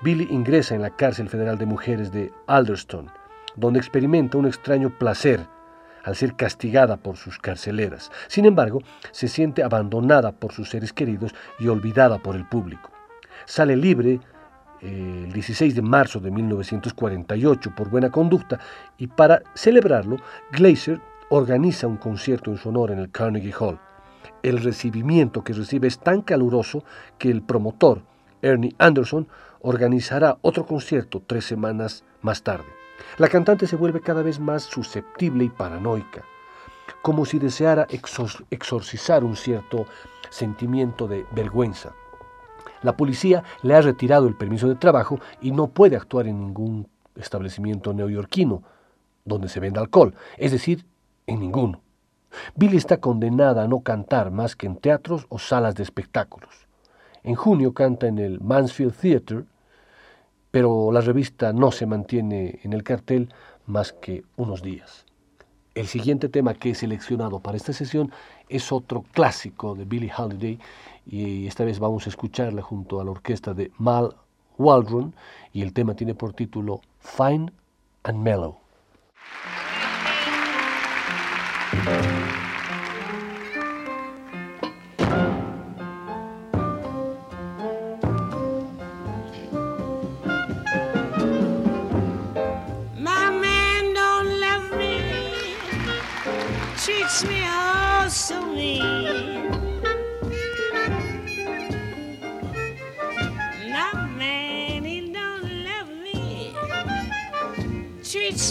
Billy 0.01 0.27
ingresa 0.31 0.75
en 0.75 0.81
la 0.81 0.97
cárcel 0.97 1.29
federal 1.29 1.59
de 1.59 1.67
mujeres 1.67 2.11
de 2.13 2.33
Alderstone, 2.47 3.11
donde 3.55 3.79
experimenta 3.79 4.39
un 4.39 4.47
extraño 4.47 4.91
placer 4.99 5.47
al 6.03 6.17
ser 6.17 6.35
castigada 6.35 6.97
por 6.97 7.19
sus 7.19 7.39
carceleras. 7.39 8.11
Sin 8.29 8.47
embargo, 8.47 8.81
se 9.11 9.29
siente 9.29 9.63
abandonada 9.63 10.33
por 10.33 10.53
sus 10.53 10.71
seres 10.71 10.95
queridos 10.95 11.35
y 11.59 11.69
olvidada 11.69 12.19
por 12.19 12.37
el 12.37 12.49
público. 12.49 12.91
Sale 13.45 13.77
libre 13.77 14.19
el 14.83 15.33
16 15.33 15.75
de 15.75 15.83
marzo 15.83 16.21
de 16.21 16.31
1948 16.31 17.75
por 17.75 17.89
buena 17.89 18.11
conducta 18.11 18.59
y 18.99 19.07
para 19.07 19.43
celebrarlo, 19.55 20.17
Glazer 20.51 21.01
organiza 21.31 21.87
un 21.87 21.97
concierto 21.97 22.51
en 22.51 22.59
su 22.59 22.69
honor 22.69 22.91
en 22.91 22.99
el 22.99 23.11
Carnegie 23.11 23.55
Hall 23.59 23.79
el 24.43 24.63
recibimiento 24.63 25.45
que 25.45 25.53
recibe 25.53 25.89
es 25.89 25.99
tan 25.99 26.23
caluroso 26.23 26.85
que 27.19 27.31
el 27.31 27.43
promotor, 27.43 28.03
Ernie 28.43 28.75
Anderson, 28.79 29.29
organizará 29.61 30.39
otro 30.43 30.67
concierto 30.67 31.23
tres 31.27 31.45
semanas 31.45 32.05
más 32.23 32.43
tarde. 32.43 32.67
La 33.19 33.29
cantante 33.29 33.67
se 33.67 33.77
vuelve 33.77 34.01
cada 34.01 34.23
vez 34.23 34.41
más 34.41 34.65
susceptible 34.65 35.45
y 35.45 35.49
paranoica, 35.49 36.25
como 37.03 37.25
si 37.25 37.39
deseara 37.39 37.87
exorcizar 38.51 39.25
un 39.25 39.37
cierto 39.37 39.87
sentimiento 40.31 41.07
de 41.07 41.25
vergüenza. 41.33 41.93
La 42.83 42.97
policía 42.97 43.45
le 43.63 43.75
ha 43.75 43.81
retirado 43.81 44.27
el 44.27 44.37
permiso 44.37 44.69
de 44.69 44.75
trabajo 44.75 45.21
y 45.41 45.53
no 45.53 45.69
puede 45.69 45.97
actuar 45.97 46.27
en 46.27 46.41
ningún 46.41 46.89
establecimiento 47.17 47.93
neoyorquino 47.93 48.63
donde 49.25 49.49
se 49.49 49.61
venda 49.61 49.81
alcohol, 49.81 50.15
es 50.37 50.53
decir, 50.53 50.85
en 51.27 51.41
ninguno. 51.41 51.81
Billy 52.55 52.77
está 52.77 52.99
condenada 52.99 53.63
a 53.63 53.69
no 53.69 53.81
cantar 53.81 54.31
más 54.31 54.57
que 54.57 54.67
en 54.67 54.77
teatros 54.77 55.27
o 55.29 55.39
salas 55.39 55.75
de 55.75 55.83
espectáculos. 55.83 56.67
En 57.23 57.35
junio 57.35 57.73
canta 57.73 58.07
en 58.07 58.19
el 58.19 58.41
Mansfield 58.41 58.95
Theatre, 58.95 59.45
pero 60.51 60.91
la 60.93 61.01
revista 61.01 61.53
no 61.53 61.71
se 61.71 61.87
mantiene 61.87 62.61
en 62.63 62.73
el 62.73 62.83
cartel 62.83 63.33
más 63.67 63.93
que 63.93 64.25
unos 64.37 64.63
días. 64.63 65.07
El 65.75 65.87
siguiente 65.87 66.29
tema 66.29 66.55
que 66.55 66.71
he 66.71 66.75
seleccionado 66.75 67.41
para 67.41 67.57
esta 67.57 67.73
sesión 67.73 68.13
es 68.49 68.73
otro 68.73 69.05
clásico 69.13 69.75
de 69.75 69.87
Billie 69.87 70.13
Holiday 70.15 70.59
y 71.07 71.47
esta 71.47 71.65
vez 71.65 71.79
vamos 71.79 72.07
a 72.07 72.11
escucharla 72.11 72.63
junto 72.63 73.01
a 73.01 73.05
la 73.05 73.11
orquesta 73.11 73.55
de 73.55 73.71
Mal 73.79 74.15
Waldron 74.59 75.15
y 75.53 75.63
el 75.63 75.73
tema 75.73 75.95
tiene 75.95 76.15
por 76.15 76.33
título 76.33 76.81
Fine 77.01 77.53
and 78.05 78.19
Mellow. 78.19 78.63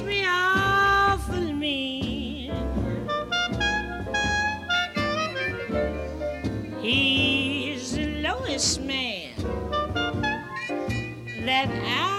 me 0.06 0.26
awful 0.28 1.54
mean. 1.54 2.52
He's 6.82 7.94
the 7.96 8.22
lowest 8.22 8.82
man 8.82 9.36
that 11.46 11.70
I. 11.70 12.11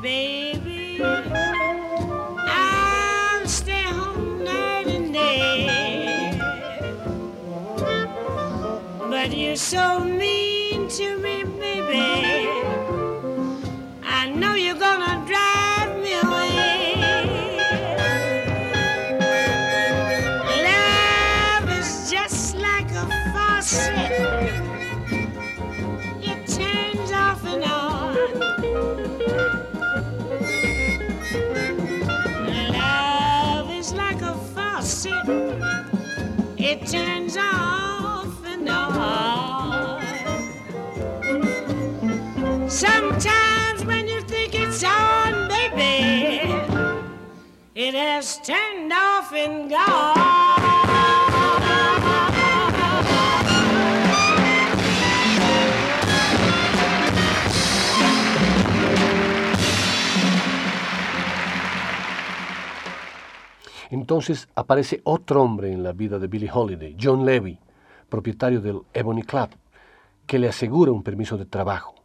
baby. 0.00 1.02
I'll 2.52 3.46
stay 3.46 3.82
home 3.82 4.44
night 4.44 4.86
and 4.86 5.12
day. 5.12 6.38
But 9.10 9.36
you're 9.36 9.56
so 9.56 10.00
mean 10.00 10.49
it 47.90 47.96
has 47.96 48.40
turned 48.42 48.92
off 48.92 49.32
and 49.32 49.68
gone. 49.68 50.14
Entonces 63.90 64.48
aparece 64.54 65.00
otro 65.02 65.42
hombre 65.42 65.72
en 65.72 65.82
la 65.82 65.92
vida 65.92 66.20
de 66.20 66.28
Billie 66.28 66.50
Holiday, 66.52 66.96
John 67.00 67.26
Levy, 67.26 67.58
propietario 68.08 68.60
del 68.60 68.82
Ebony 68.94 69.24
Club, 69.24 69.50
que 70.26 70.38
le 70.38 70.48
asegura 70.48 70.92
un 70.92 71.02
permiso 71.02 71.36
de 71.36 71.46
trabajo. 71.46 71.99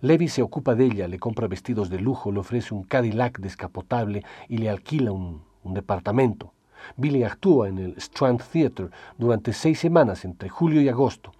Levy 0.00 0.28
se 0.28 0.42
ocupa 0.42 0.74
de 0.74 0.86
ella, 0.86 1.08
le 1.08 1.18
compra 1.18 1.48
vestidos 1.48 1.90
de 1.90 2.00
lujo, 2.00 2.32
le 2.32 2.40
ofrece 2.40 2.74
un 2.74 2.84
Cadillac 2.84 3.38
descapotable 3.38 4.24
y 4.48 4.58
le 4.58 4.70
alquila 4.70 5.12
un, 5.12 5.42
un 5.62 5.74
departamento. 5.74 6.52
Billie 6.96 7.24
actúa 7.24 7.68
en 7.68 7.78
el 7.78 7.94
Strand 7.96 8.42
Theatre 8.42 8.88
durante 9.18 9.52
seis 9.52 9.78
semanas 9.80 10.24
entre 10.24 10.48
julio 10.48 10.80
y 10.80 10.88
agosto, 10.88 11.32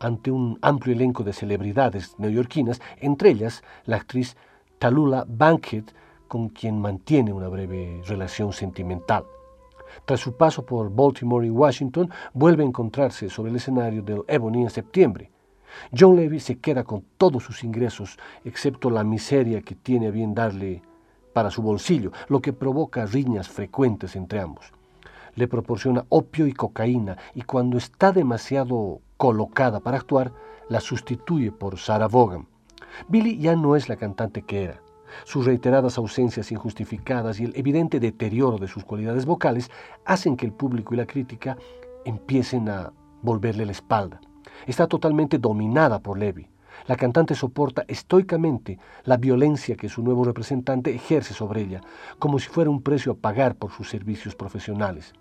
ante 0.00 0.30
un 0.30 0.58
amplio 0.62 0.94
elenco 0.94 1.22
de 1.22 1.32
celebridades 1.32 2.14
neoyorquinas, 2.18 2.80
entre 2.98 3.30
ellas 3.30 3.62
la 3.84 3.96
actriz 3.96 4.36
Tallulah 4.78 5.24
Bankhead, 5.28 5.84
con 6.26 6.48
quien 6.48 6.80
mantiene 6.80 7.32
una 7.32 7.48
breve 7.48 8.02
relación 8.06 8.52
sentimental. 8.52 9.24
Tras 10.04 10.20
su 10.20 10.36
paso 10.36 10.64
por 10.64 10.94
Baltimore 10.94 11.46
y 11.46 11.50
Washington, 11.50 12.10
vuelve 12.32 12.62
a 12.62 12.66
encontrarse 12.66 13.28
sobre 13.28 13.50
el 13.50 13.56
escenario 13.56 14.02
del 14.02 14.22
Ebony 14.28 14.62
en 14.62 14.70
septiembre. 14.70 15.30
John 15.96 16.16
Levy 16.16 16.40
se 16.40 16.58
queda 16.58 16.84
con 16.84 17.04
todos 17.16 17.44
sus 17.44 17.64
ingresos, 17.64 18.18
excepto 18.44 18.90
la 18.90 19.04
miseria 19.04 19.62
que 19.62 19.74
tiene 19.74 20.08
a 20.08 20.10
bien 20.10 20.34
darle 20.34 20.82
para 21.32 21.50
su 21.50 21.62
bolsillo, 21.62 22.12
lo 22.28 22.40
que 22.40 22.52
provoca 22.52 23.06
riñas 23.06 23.48
frecuentes 23.48 24.16
entre 24.16 24.40
ambos. 24.40 24.72
Le 25.34 25.48
proporciona 25.48 26.04
opio 26.08 26.46
y 26.46 26.52
cocaína 26.52 27.16
y 27.34 27.42
cuando 27.42 27.78
está 27.78 28.12
demasiado 28.12 29.00
colocada 29.16 29.80
para 29.80 29.96
actuar, 29.98 30.32
la 30.68 30.80
sustituye 30.80 31.52
por 31.52 31.78
Sarah 31.78 32.08
Vaughan. 32.08 32.46
Billy 33.08 33.38
ya 33.38 33.54
no 33.54 33.76
es 33.76 33.88
la 33.88 33.96
cantante 33.96 34.42
que 34.42 34.64
era. 34.64 34.82
Sus 35.24 35.44
reiteradas 35.44 35.98
ausencias 35.98 36.52
injustificadas 36.52 37.40
y 37.40 37.44
el 37.44 37.52
evidente 37.56 38.00
deterioro 38.00 38.58
de 38.58 38.68
sus 38.68 38.84
cualidades 38.84 39.26
vocales 39.26 39.70
hacen 40.04 40.36
que 40.36 40.46
el 40.46 40.52
público 40.52 40.94
y 40.94 40.96
la 40.96 41.06
crítica 41.06 41.56
empiecen 42.04 42.68
a 42.68 42.92
volverle 43.22 43.66
la 43.66 43.72
espalda. 43.72 44.20
Está 44.66 44.86
totalmente 44.86 45.38
dominada 45.38 46.00
por 46.00 46.18
Levy. 46.18 46.48
La 46.86 46.96
cantante 46.96 47.34
soporta 47.34 47.84
estoicamente 47.88 48.78
la 49.04 49.16
violencia 49.16 49.76
que 49.76 49.88
su 49.88 50.02
nuevo 50.02 50.24
representante 50.24 50.94
ejerce 50.94 51.34
sobre 51.34 51.62
ella, 51.62 51.80
como 52.18 52.38
si 52.38 52.48
fuera 52.48 52.70
un 52.70 52.82
precio 52.82 53.12
a 53.12 53.16
pagar 53.16 53.56
por 53.56 53.70
sus 53.70 53.90
servicios 53.90 54.34
profesionales. 54.34 55.12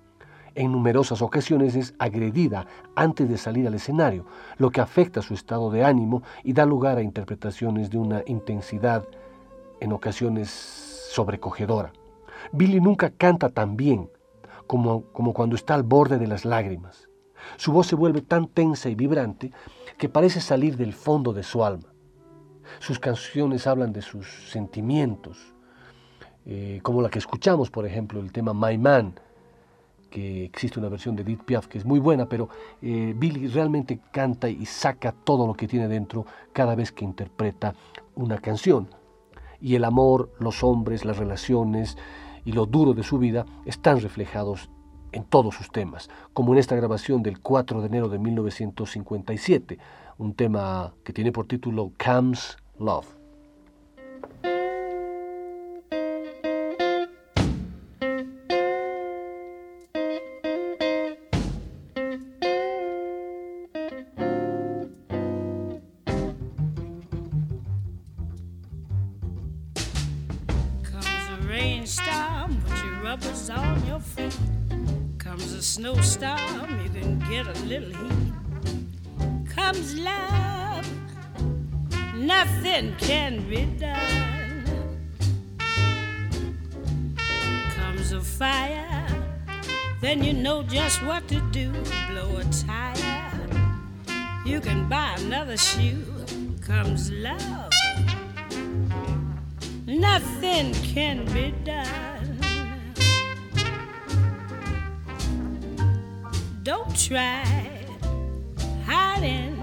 En 0.55 0.71
numerosas 0.71 1.21
ocasiones 1.21 1.75
es 1.75 1.93
agredida 1.99 2.65
antes 2.95 3.29
de 3.29 3.37
salir 3.37 3.67
al 3.67 3.75
escenario, 3.75 4.25
lo 4.57 4.71
que 4.71 4.81
afecta 4.81 5.21
su 5.21 5.33
estado 5.33 5.69
de 5.69 5.83
ánimo 5.83 6.23
y 6.43 6.53
da 6.53 6.65
lugar 6.65 6.97
a 6.97 7.03
interpretaciones 7.03 7.89
de 7.89 7.97
una 7.97 8.23
intensidad 8.25 9.05
en 9.79 9.93
ocasiones 9.93 10.49
sobrecogedora. 11.11 11.93
Billy 12.51 12.79
nunca 12.79 13.11
canta 13.11 13.49
tan 13.49 13.77
bien 13.77 14.09
como, 14.67 15.03
como 15.11 15.33
cuando 15.33 15.55
está 15.55 15.75
al 15.75 15.83
borde 15.83 16.17
de 16.17 16.27
las 16.27 16.45
lágrimas. 16.45 17.08
Su 17.57 17.71
voz 17.71 17.87
se 17.87 17.95
vuelve 17.95 18.21
tan 18.21 18.47
tensa 18.47 18.89
y 18.89 18.95
vibrante 18.95 19.51
que 19.97 20.09
parece 20.09 20.41
salir 20.41 20.77
del 20.77 20.93
fondo 20.93 21.33
de 21.33 21.43
su 21.43 21.63
alma. 21.63 21.87
Sus 22.79 22.99
canciones 22.99 23.67
hablan 23.67 23.91
de 23.91 24.01
sus 24.01 24.27
sentimientos, 24.49 25.53
eh, 26.45 26.79
como 26.83 27.01
la 27.01 27.09
que 27.09 27.19
escuchamos, 27.19 27.69
por 27.69 27.85
ejemplo, 27.85 28.19
el 28.19 28.31
tema 28.31 28.53
My 28.53 28.77
Man, 28.77 29.15
que 30.09 30.45
existe 30.45 30.79
una 30.79 30.89
versión 30.89 31.15
de 31.15 31.23
Edith 31.23 31.43
Piaf 31.43 31.67
que 31.67 31.77
es 31.77 31.85
muy 31.85 31.99
buena, 31.99 32.27
pero 32.27 32.49
eh, 32.81 33.13
Billy 33.15 33.47
realmente 33.47 33.99
canta 34.11 34.49
y 34.49 34.65
saca 34.65 35.11
todo 35.11 35.45
lo 35.45 35.53
que 35.53 35.67
tiene 35.67 35.87
dentro 35.87 36.25
cada 36.53 36.75
vez 36.75 36.91
que 36.91 37.05
interpreta 37.05 37.75
una 38.15 38.39
canción. 38.39 38.89
Y 39.61 39.75
el 39.75 39.83
amor, 39.83 40.31
los 40.39 40.63
hombres, 40.63 41.05
las 41.05 41.17
relaciones 41.17 41.97
y 42.45 42.53
lo 42.53 42.65
duro 42.65 42.93
de 42.93 43.03
su 43.03 43.19
vida 43.19 43.45
están 43.65 43.99
reflejados 43.99 44.69
en 45.11 45.23
todos 45.23 45.55
sus 45.55 45.71
temas, 45.71 46.09
como 46.33 46.53
en 46.53 46.59
esta 46.59 46.75
grabación 46.75 47.23
del 47.23 47.39
4 47.39 47.81
de 47.81 47.87
enero 47.87 48.09
de 48.09 48.19
1957, 48.19 49.79
un 50.17 50.33
tema 50.33 50.93
que 51.03 51.13
tiene 51.13 51.31
por 51.31 51.47
título 51.47 51.91
Comes 52.03 52.57
Love. 52.79 53.18
You 94.49 94.59
can 94.59 94.89
buy 94.89 95.15
another 95.19 95.55
shoe. 95.55 96.03
Comes 96.59 97.11
love, 97.11 97.71
nothing 99.85 100.73
can 100.73 101.23
be 101.25 101.53
done. 101.63 102.39
Don't 106.63 106.95
try 106.97 107.45
hiding, 108.85 109.55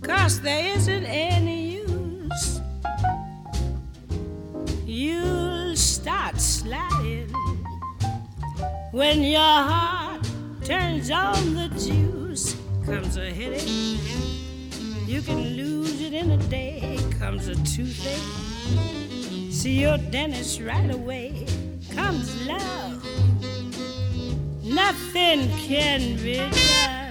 cause 0.00 0.40
there 0.40 0.76
isn't 0.76 1.04
any 1.06 1.82
use. 1.82 2.60
You'll 4.86 5.74
start 5.74 6.40
sliding 6.40 7.30
when 8.92 9.22
your 9.22 9.40
heart 9.40 10.24
turns 10.64 11.10
on 11.10 11.54
the 11.54 11.68
juice, 11.68 12.21
comes 12.84 13.16
a 13.16 13.30
headache. 13.30 14.00
You 15.06 15.22
can 15.22 15.56
lose 15.56 16.00
it 16.00 16.12
in 16.12 16.30
a 16.32 16.36
day. 16.48 16.98
Comes 17.18 17.48
a 17.48 17.54
toothache. 17.54 19.52
See 19.52 19.80
your 19.80 19.98
dentist 19.98 20.60
right 20.60 20.92
away. 20.92 21.46
Comes 21.94 22.46
love. 22.46 23.04
Nothing 24.64 25.48
can 25.58 26.16
be 26.16 26.36
done. 26.36 27.01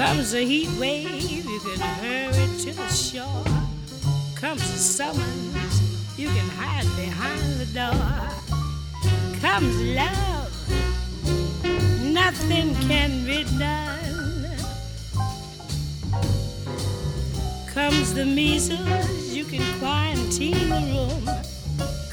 Comes 0.00 0.32
a 0.32 0.42
heat 0.46 0.70
wave, 0.80 1.44
you 1.44 1.60
can 1.60 1.78
hurry 1.78 2.48
to 2.60 2.72
the 2.72 2.88
shore. 2.88 3.44
Comes 4.34 4.62
a 4.62 4.78
summons, 4.78 6.18
you 6.18 6.28
can 6.28 6.48
hide 6.56 6.88
behind 6.96 7.60
the 7.60 7.66
door. 7.66 8.30
Comes 9.42 9.76
love, 9.94 10.50
nothing 12.02 12.74
can 12.88 13.26
be 13.26 13.44
done. 13.58 14.46
Comes 17.68 18.14
the 18.14 18.24
measles, 18.24 19.34
you 19.34 19.44
can 19.44 19.62
quarantine 19.80 20.70
the 20.70 20.80
room. 20.94 21.28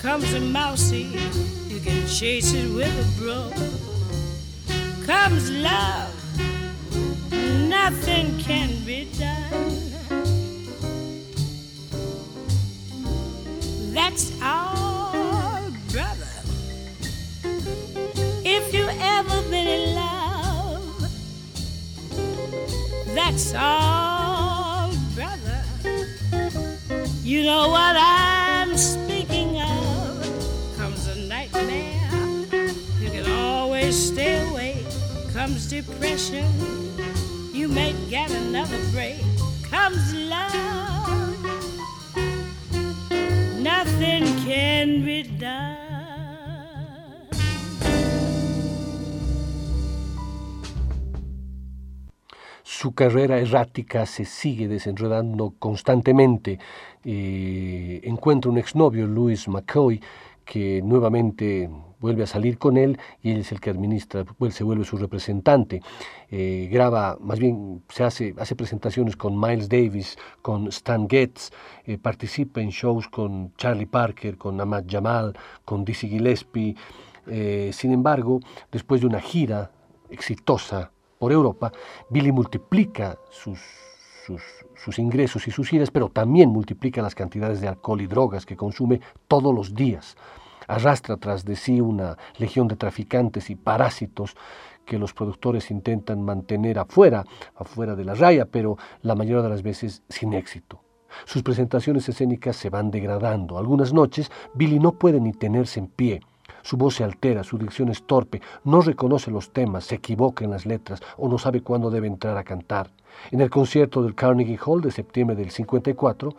Comes 0.02 0.34
a 0.34 0.42
mousey, 0.42 1.08
you 1.70 1.80
can 1.80 2.06
chase 2.06 2.54
it 2.54 2.70
with 2.70 2.92
a 3.00 3.08
broom. 3.18 3.54
Comes 5.06 5.50
love 5.52 6.17
nothing 7.70 8.38
can 8.40 8.70
be 8.86 9.08
done. 9.18 9.82
That's 13.94 14.32
all, 14.42 15.70
brother. 15.92 16.28
If 18.46 18.74
you 18.74 18.88
ever 18.90 19.42
been 19.50 19.68
in 19.68 19.96
love, 19.96 21.12
that's 23.14 23.54
all, 23.54 24.92
brother. 25.16 25.64
You 27.24 27.44
know 27.44 27.70
what 27.70 27.96
I'm 27.98 28.78
speaking 28.78 29.60
of. 29.62 30.78
Comes 30.78 31.08
a 31.08 31.16
nightmare, 31.28 32.38
you 33.02 33.10
can 33.10 33.30
always 33.30 33.96
stay 33.96 34.48
away. 34.48 34.86
Comes 35.34 35.68
depression 35.68 36.87
get 38.10 38.32
another 38.32 38.80
break. 38.92 39.18
Comes 39.70 40.14
nothing 43.62 44.26
can 44.46 45.04
be 45.04 45.24
done. 45.24 45.88
su 52.78 52.94
carrera 52.94 53.40
errática 53.40 54.06
se 54.06 54.24
sigue 54.24 54.68
desenredando 54.68 55.56
constantemente. 55.58 56.60
Eh, 57.04 58.02
encuentra 58.04 58.52
un 58.52 58.60
exnovio, 58.60 59.08
Louis 59.08 59.48
McCoy, 59.48 60.00
que 60.48 60.82
nuevamente 60.82 61.70
vuelve 62.00 62.24
a 62.24 62.28
salir 62.28 62.58
con 62.58 62.78
él 62.78 62.98
y 63.22 63.32
él 63.32 63.40
es 63.40 63.52
el 63.52 63.60
que 63.60 63.70
administra, 63.70 64.24
pues, 64.24 64.56
se 64.56 64.64
vuelve 64.64 64.86
su 64.86 64.98
representante. 64.98 65.82
Eh, 66.32 66.70
graba, 66.72 67.18
más 67.20 67.38
bien 67.38 67.84
se 67.90 68.04
hace, 68.04 68.34
hace 68.38 68.56
presentaciones 68.56 69.16
con 69.16 69.40
Miles 69.40 69.68
Davis, 69.68 70.18
con 70.42 70.68
Stan 70.68 71.08
Getz, 71.10 71.52
eh, 71.86 71.98
participa 71.98 72.62
en 72.62 72.70
shows 72.70 73.08
con 73.10 73.54
Charlie 73.58 73.88
Parker, 73.88 74.38
con 74.38 74.60
Ahmad 74.62 74.86
Jamal, 74.88 75.38
con 75.66 75.84
Dizzy 75.84 76.08
Gillespie. 76.08 76.76
Eh, 77.28 77.72
sin 77.74 77.92
embargo, 77.92 78.40
después 78.72 79.02
de 79.02 79.08
una 79.08 79.20
gira 79.20 79.72
exitosa 80.10 80.92
por 81.20 81.32
Europa, 81.32 81.72
Billy 82.10 82.32
multiplica 82.32 83.18
sus, 83.30 83.60
sus, 84.26 84.42
sus, 84.84 85.00
ingresos 85.00 85.48
y 85.48 85.52
sus 85.52 85.68
giras, 85.68 85.92
pero 85.92 86.10
también 86.10 86.50
multiplica 86.50 87.02
las 87.02 87.16
cantidades 87.16 87.62
de 87.62 87.68
alcohol 87.68 88.02
y 88.02 88.08
drogas 88.08 88.46
que 88.46 88.56
consume 88.56 89.02
todos 89.28 89.54
los 89.54 89.74
días 89.74 90.16
arrastra 90.68 91.18
tras 91.18 91.46
de 91.46 91.56
sí 91.56 91.82
una 91.82 92.18
legión 92.38 92.68
de 92.68 92.76
traficantes 92.76 93.50
y 93.50 93.56
parásitos 93.56 94.36
que 94.86 95.00
los 95.00 95.14
productores 95.14 95.72
intentan 95.72 96.22
mantener 96.24 96.80
afuera, 96.80 97.26
afuera 97.56 97.96
de 97.96 98.06
la 98.06 98.14
raya, 98.14 98.46
pero 98.46 98.78
la 99.02 99.16
mayoría 99.16 99.44
de 99.44 99.50
las 99.50 99.64
veces 99.64 100.04
sin 100.10 100.34
éxito. 100.34 100.82
Sus 101.26 101.44
presentaciones 101.44 102.08
escénicas 102.10 102.56
se 102.56 102.70
van 102.70 102.92
degradando. 102.92 103.58
Algunas 103.58 103.94
noches 103.94 104.32
Billy 104.54 104.80
no 104.80 104.94
puede 104.94 105.20
ni 105.20 105.34
tenerse 105.34 105.80
en 105.80 105.88
pie. 105.88 106.22
Su 106.62 106.78
voz 106.78 106.96
se 106.96 107.04
altera, 107.04 107.44
su 107.44 107.58
dicción 107.58 107.90
es 107.90 108.04
torpe, 108.04 108.42
no 108.64 108.82
reconoce 108.82 109.32
los 109.32 109.52
temas, 109.52 109.86
se 109.86 109.96
equivoca 109.96 110.44
en 110.44 110.52
las 110.52 110.66
letras 110.66 111.02
o 111.18 111.28
no 111.28 111.38
sabe 111.38 111.62
cuándo 111.62 111.90
debe 111.90 112.08
entrar 112.08 112.38
a 112.38 112.44
cantar. 112.44 112.92
En 113.32 113.42
el 113.42 113.50
concierto 113.50 114.02
del 114.04 114.16
Carnegie 114.16 114.60
Hall 114.66 114.82
de 114.82 114.92
septiembre 114.92 115.36
del 115.36 115.52
54, 115.52 116.34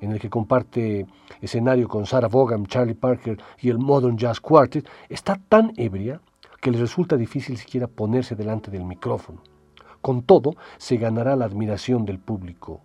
en 0.00 0.12
el 0.12 0.20
que 0.20 0.30
comparte 0.30 1.06
escenario 1.40 1.88
con 1.88 2.06
Sarah 2.06 2.28
Vaughan, 2.28 2.66
Charlie 2.66 2.94
Parker 2.94 3.38
y 3.60 3.70
el 3.70 3.78
Modern 3.78 4.18
Jazz 4.18 4.40
Quartet, 4.40 4.88
está 5.08 5.40
tan 5.48 5.72
ebria 5.76 6.20
que 6.60 6.70
le 6.70 6.78
resulta 6.78 7.16
difícil 7.16 7.56
siquiera 7.58 7.86
ponerse 7.86 8.34
delante 8.34 8.70
del 8.70 8.84
micrófono. 8.84 9.42
Con 10.00 10.22
todo, 10.22 10.54
se 10.76 10.96
ganará 10.96 11.36
la 11.36 11.46
admiración 11.46 12.04
del 12.04 12.18
público 12.18 12.80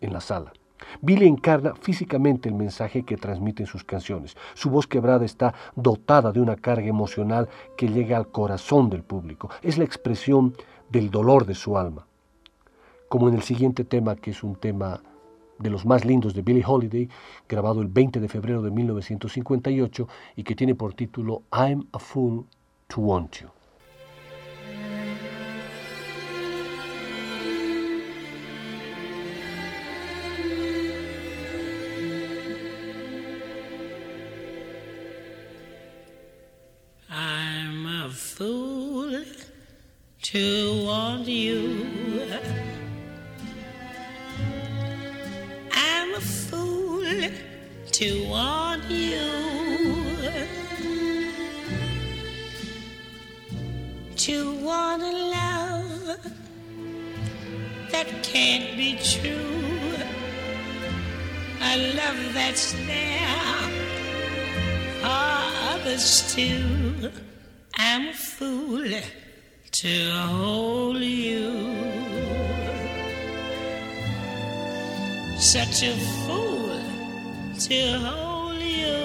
en 0.00 0.12
la 0.12 0.20
sala. 0.20 0.52
Billy 1.00 1.26
encarna 1.26 1.74
físicamente 1.74 2.48
el 2.48 2.54
mensaje 2.54 3.04
que 3.04 3.16
transmiten 3.16 3.66
sus 3.66 3.84
canciones. 3.84 4.36
Su 4.54 4.70
voz 4.70 4.86
quebrada 4.86 5.24
está 5.24 5.54
dotada 5.76 6.32
de 6.32 6.40
una 6.40 6.56
carga 6.56 6.86
emocional 6.86 7.48
que 7.76 7.88
llega 7.88 8.16
al 8.16 8.28
corazón 8.28 8.90
del 8.90 9.02
público. 9.02 9.50
Es 9.62 9.78
la 9.78 9.84
expresión 9.84 10.54
del 10.90 11.10
dolor 11.10 11.46
de 11.46 11.54
su 11.54 11.78
alma. 11.78 12.06
Como 13.08 13.28
en 13.28 13.34
el 13.34 13.42
siguiente 13.42 13.84
tema, 13.84 14.16
que 14.16 14.30
es 14.30 14.42
un 14.42 14.56
tema 14.56 15.00
de 15.58 15.70
los 15.70 15.86
más 15.86 16.04
lindos 16.04 16.34
de 16.34 16.42
Billie 16.42 16.64
Holiday, 16.66 17.08
grabado 17.48 17.80
el 17.80 17.88
20 17.88 18.20
de 18.20 18.28
febrero 18.28 18.62
de 18.62 18.70
1958 18.70 20.08
y 20.36 20.42
que 20.42 20.56
tiene 20.56 20.74
por 20.74 20.94
título 20.94 21.42
I'm 21.52 21.86
a 21.92 21.98
Fool 21.98 22.46
to 22.88 23.00
Want 23.00 23.36
You. 23.36 23.53
That 58.04 58.22
can't 58.22 58.76
be 58.76 58.96
true. 58.96 59.94
A 61.60 61.94
love 61.94 62.34
that's 62.34 62.72
there 62.86 63.60
for 65.00 65.44
others 65.72 66.34
too. 66.34 67.10
I'm 67.76 68.08
a 68.08 68.12
fool 68.12 68.86
to 69.72 70.10
hold 70.10 70.96
you. 70.98 71.50
Such 75.38 75.82
a 75.82 75.94
fool 76.26 76.80
to 77.58 77.98
hold 77.98 78.60
you. 78.60 79.04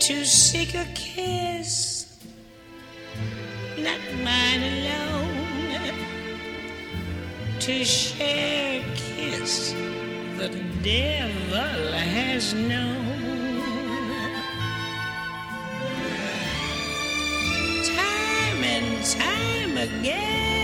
To 0.00 0.24
seek 0.24 0.74
a 0.74 0.86
kiss, 0.94 1.97
mine 4.16 4.62
alone. 4.62 5.94
To 7.60 7.84
share 7.84 8.80
a 8.80 8.84
kiss 8.94 9.74
the 10.38 10.48
devil 10.82 11.92
has 11.92 12.54
known. 12.54 13.62
Time 17.84 18.64
and 18.64 19.04
time 19.04 19.76
again. 19.76 20.57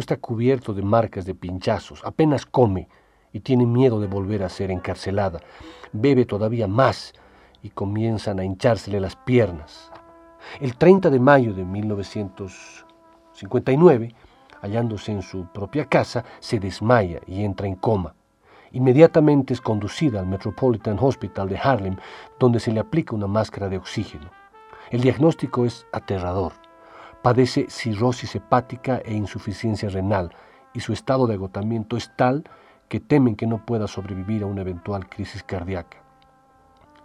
Está 0.00 0.16
cubierto 0.16 0.74
de 0.74 0.82
marcas 0.82 1.24
de 1.24 1.34
pinchazos, 1.34 2.02
apenas 2.04 2.46
come 2.46 2.88
y 3.32 3.40
tiene 3.40 3.66
miedo 3.66 4.00
de 4.00 4.06
volver 4.06 4.42
a 4.42 4.48
ser 4.48 4.70
encarcelada. 4.70 5.40
Bebe 5.92 6.24
todavía 6.24 6.68
más 6.68 7.12
y 7.62 7.70
comienzan 7.70 8.38
a 8.38 8.44
hinchársele 8.44 9.00
las 9.00 9.16
piernas. 9.16 9.90
El 10.60 10.76
30 10.76 11.10
de 11.10 11.18
mayo 11.18 11.54
de 11.54 11.64
1959, 11.64 14.14
hallándose 14.60 15.12
en 15.12 15.22
su 15.22 15.46
propia 15.46 15.86
casa, 15.86 16.24
se 16.40 16.60
desmaya 16.60 17.20
y 17.26 17.44
entra 17.44 17.66
en 17.66 17.74
coma. 17.74 18.14
Inmediatamente 18.72 19.54
es 19.54 19.60
conducida 19.60 20.20
al 20.20 20.26
Metropolitan 20.26 20.98
Hospital 21.00 21.48
de 21.48 21.58
Harlem, 21.58 21.96
donde 22.38 22.60
se 22.60 22.72
le 22.72 22.80
aplica 22.80 23.14
una 23.14 23.26
máscara 23.26 23.68
de 23.68 23.78
oxígeno. 23.78 24.30
El 24.90 25.00
diagnóstico 25.00 25.64
es 25.64 25.86
aterrador. 25.92 26.52
Padece 27.24 27.70
cirrosis 27.70 28.34
hepática 28.34 29.00
e 29.02 29.14
insuficiencia 29.14 29.88
renal 29.88 30.34
y 30.74 30.80
su 30.80 30.92
estado 30.92 31.26
de 31.26 31.32
agotamiento 31.32 31.96
es 31.96 32.14
tal 32.14 32.44
que 32.90 33.00
temen 33.00 33.34
que 33.34 33.46
no 33.46 33.64
pueda 33.64 33.88
sobrevivir 33.88 34.42
a 34.42 34.46
una 34.46 34.60
eventual 34.60 35.08
crisis 35.08 35.42
cardíaca. 35.42 35.96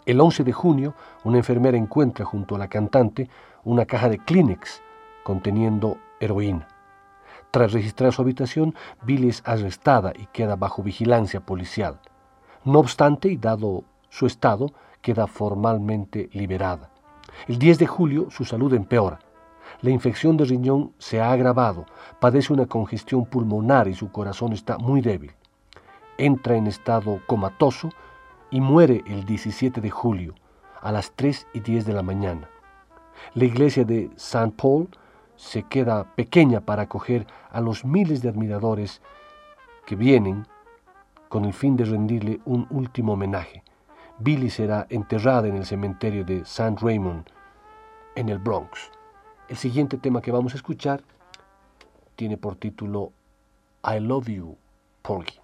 El 0.05 0.20
11 0.20 0.43
de 0.43 0.51
junio, 0.51 0.93
una 1.24 1.38
enfermera 1.38 1.78
encuentra 1.78 2.26
junto 2.26 2.55
a 2.55 2.59
la 2.59 2.67
cantante 2.67 3.30
una 3.63 3.86
caja 3.86 4.09
de 4.09 4.17
Kleenex 4.17 4.82
conteniendo 5.24 5.97
heroína. 6.20 6.67
Tras 7.49 7.72
registrar 7.72 8.11
su 8.11 8.22
habitación, 8.22 8.76
Billy 9.01 9.30
es 9.30 9.41
arrestada 9.45 10.11
y 10.13 10.26
queda 10.34 10.57
bajo 10.57 10.84
vigilancia 10.84 11.39
policial. 11.39 11.97
No 12.65 12.80
obstante, 12.80 13.30
y 13.30 13.38
dado 13.38 13.86
su 14.09 14.26
estado, 14.26 14.74
queda 15.01 15.28
formalmente 15.28 16.30
liberada. 16.34 16.89
El 17.47 17.57
10 17.57 17.80
de 17.80 17.88
julio 17.88 18.30
su 18.32 18.43
salud 18.43 18.74
empeora. 18.74 19.20
La 19.82 19.89
infección 19.89 20.38
de 20.38 20.45
riñón 20.45 20.93
se 20.97 21.22
ha 21.22 21.32
agravado, 21.32 21.86
padece 22.20 22.53
una 22.53 22.65
congestión 22.65 23.26
pulmonar 23.26 23.88
y 23.88 23.93
su 23.93 24.11
corazón 24.11 24.53
está 24.53 24.78
muy 24.78 25.01
débil. 25.01 25.32
Entra 26.17 26.55
en 26.55 26.67
estado 26.67 27.22
comatoso 27.28 27.89
y 28.51 28.61
muere 28.61 29.03
el 29.07 29.26
17 29.26 29.80
de 29.82 29.89
julio 29.89 30.36
a 30.82 30.91
las 30.91 31.11
3 31.15 31.47
y 31.53 31.59
10 31.59 31.86
de 31.86 31.93
la 31.93 32.03
mañana. 32.03 32.49
La 33.34 33.45
iglesia 33.45 33.84
de 33.84 34.09
St. 34.15 34.53
Paul 34.55 34.89
se 35.36 35.63
queda 35.63 36.03
pequeña 36.15 36.61
para 36.61 36.84
acoger 36.84 37.28
a 37.51 37.61
los 37.61 37.86
miles 37.86 38.22
de 38.22 38.30
admiradores 38.30 39.01
que 39.86 39.95
vienen 39.95 40.45
con 41.30 41.45
el 41.45 41.53
fin 41.53 41.78
de 41.78 41.86
rendirle 41.86 42.41
un 42.45 42.67
último 42.70 43.13
homenaje. 43.13 43.63
Billy 44.20 44.49
será 44.49 44.86
enterrada 44.89 45.47
en 45.47 45.55
el 45.55 45.65
cementerio 45.65 46.26
de 46.26 46.39
St. 46.39 46.76
Raymond, 46.82 47.26
en 48.15 48.30
el 48.30 48.39
Bronx. 48.39 48.91
El 49.49 49.57
siguiente 49.57 49.97
tema 49.97 50.21
que 50.21 50.31
vamos 50.31 50.53
a 50.53 50.57
escuchar 50.57 51.03
tiene 52.15 52.37
por 52.37 52.55
título 52.55 53.11
I 53.83 53.99
Love 53.99 54.27
You, 54.27 54.55
Porgy. 55.01 55.39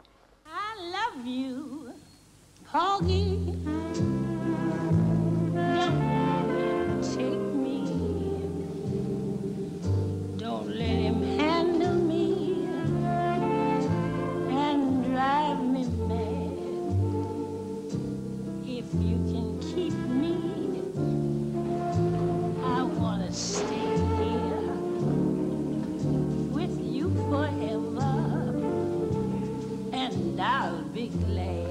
I 0.45 0.91
love 0.91 1.25
you, 1.25 1.91
Porgy. 2.71 3.74
big. 31.09 31.64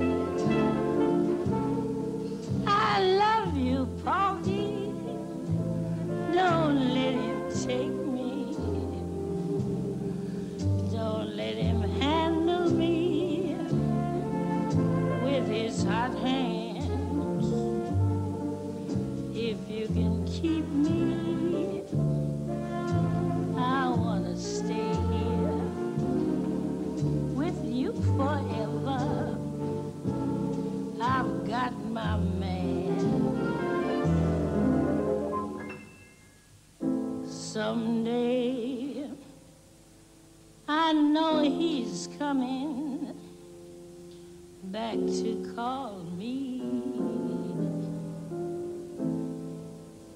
like 44.95 45.13
to 45.13 45.53
call 45.55 46.05
me. 46.17 46.63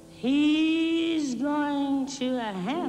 He's 0.08 1.34
going 1.34 2.06
to 2.06 2.36
a 2.36 2.52
hell. 2.52 2.87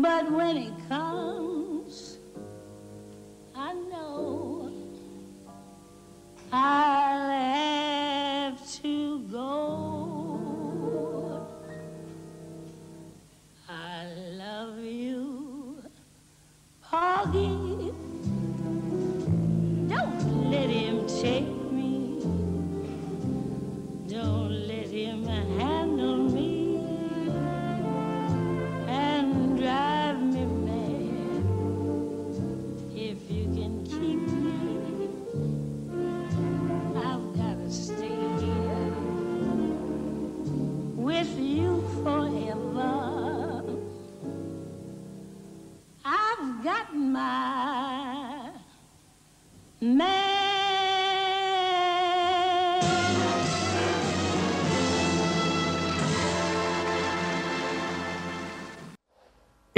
But 0.00 0.30
when 0.30 0.56
it 0.56 0.88
comes, 0.88 1.47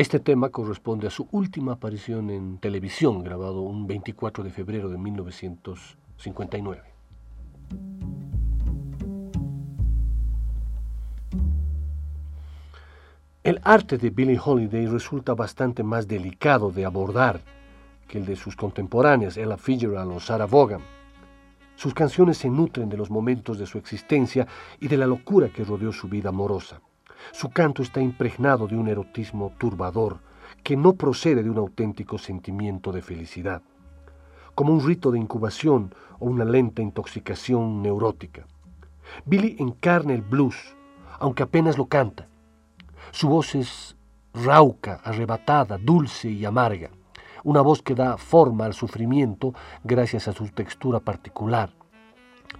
Este 0.00 0.18
tema 0.18 0.48
corresponde 0.48 1.06
a 1.08 1.10
su 1.10 1.28
última 1.30 1.72
aparición 1.72 2.30
en 2.30 2.56
televisión, 2.56 3.22
grabado 3.22 3.60
un 3.60 3.86
24 3.86 4.42
de 4.42 4.48
febrero 4.48 4.88
de 4.88 4.96
1959. 4.96 6.82
El 13.44 13.60
arte 13.62 13.98
de 13.98 14.08
Billie 14.08 14.40
Holiday 14.42 14.86
resulta 14.86 15.34
bastante 15.34 15.82
más 15.82 16.08
delicado 16.08 16.70
de 16.70 16.86
abordar 16.86 17.42
que 18.08 18.16
el 18.16 18.24
de 18.24 18.36
sus 18.36 18.56
contemporáneas, 18.56 19.36
Ella 19.36 19.58
Fitzgerald 19.58 20.12
o 20.12 20.18
Sarah 20.18 20.46
Vaughan. 20.46 20.80
Sus 21.76 21.92
canciones 21.92 22.38
se 22.38 22.48
nutren 22.48 22.88
de 22.88 22.96
los 22.96 23.10
momentos 23.10 23.58
de 23.58 23.66
su 23.66 23.76
existencia 23.76 24.46
y 24.80 24.88
de 24.88 24.96
la 24.96 25.06
locura 25.06 25.50
que 25.50 25.62
rodeó 25.62 25.92
su 25.92 26.08
vida 26.08 26.30
amorosa. 26.30 26.80
Su 27.32 27.50
canto 27.50 27.82
está 27.82 28.00
impregnado 28.00 28.66
de 28.66 28.76
un 28.76 28.88
erotismo 28.88 29.52
turbador 29.58 30.18
que 30.62 30.76
no 30.76 30.94
procede 30.94 31.42
de 31.42 31.50
un 31.50 31.58
auténtico 31.58 32.18
sentimiento 32.18 32.92
de 32.92 33.02
felicidad, 33.02 33.62
como 34.54 34.72
un 34.72 34.84
rito 34.84 35.10
de 35.10 35.18
incubación 35.18 35.94
o 36.18 36.26
una 36.26 36.44
lenta 36.44 36.82
intoxicación 36.82 37.82
neurótica. 37.82 38.46
Billy 39.24 39.56
encarna 39.58 40.12
el 40.12 40.22
blues, 40.22 40.56
aunque 41.18 41.42
apenas 41.42 41.78
lo 41.78 41.86
canta. 41.86 42.28
Su 43.10 43.28
voz 43.28 43.54
es 43.54 43.96
rauca, 44.34 45.00
arrebatada, 45.04 45.78
dulce 45.78 46.30
y 46.30 46.44
amarga, 46.44 46.90
una 47.42 47.62
voz 47.62 47.82
que 47.82 47.94
da 47.94 48.16
forma 48.16 48.66
al 48.66 48.74
sufrimiento 48.74 49.54
gracias 49.82 50.28
a 50.28 50.32
su 50.32 50.48
textura 50.48 51.00
particular, 51.00 51.72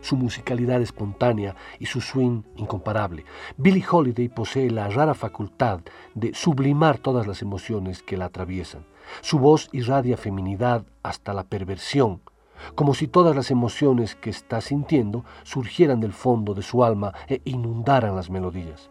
su 0.01 0.17
musicalidad 0.17 0.81
espontánea 0.81 1.57
y 1.79 1.87
su 1.87 2.01
swing 2.01 2.43
incomparable. 2.57 3.25
Billie 3.57 3.85
Holiday 3.89 4.29
posee 4.29 4.71
la 4.71 4.89
rara 4.89 5.15
facultad 5.15 5.81
de 6.15 6.35
sublimar 6.35 6.99
todas 6.99 7.27
las 7.27 7.43
emociones 7.43 8.03
que 8.03 8.17
la 8.17 8.27
atraviesan. 8.27 8.85
Su 9.21 9.39
voz 9.39 9.69
irradia 9.73 10.17
feminidad 10.17 10.85
hasta 11.03 11.35
la 11.35 11.45
perversión, 11.45 12.21
como 12.75 12.95
si 12.95 13.09
todas 13.09 13.35
las 13.35 13.51
emociones 13.51 14.15
que 14.15 14.31
está 14.31 14.61
sintiendo 14.61 15.25
surgieran 15.43 16.01
del 16.01 16.13
fondo 16.13 16.55
de 16.55 16.63
su 16.63 16.85
alma 16.85 17.15
e 17.29 17.41
inundaran 17.45 18.15
las 18.15 18.31
melodías. 18.31 18.91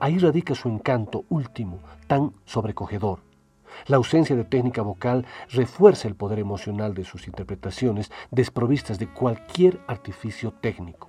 Ahí 0.00 0.18
radica 0.18 0.54
su 0.54 0.68
encanto 0.68 1.24
último, 1.28 1.80
tan 2.06 2.32
sobrecogedor. 2.44 3.27
La 3.86 3.96
ausencia 3.96 4.36
de 4.36 4.44
técnica 4.44 4.82
vocal 4.82 5.26
refuerza 5.50 6.08
el 6.08 6.16
poder 6.16 6.38
emocional 6.38 6.94
de 6.94 7.04
sus 7.04 7.26
interpretaciones 7.26 8.10
desprovistas 8.30 8.98
de 8.98 9.08
cualquier 9.08 9.80
artificio 9.86 10.52
técnico. 10.52 11.08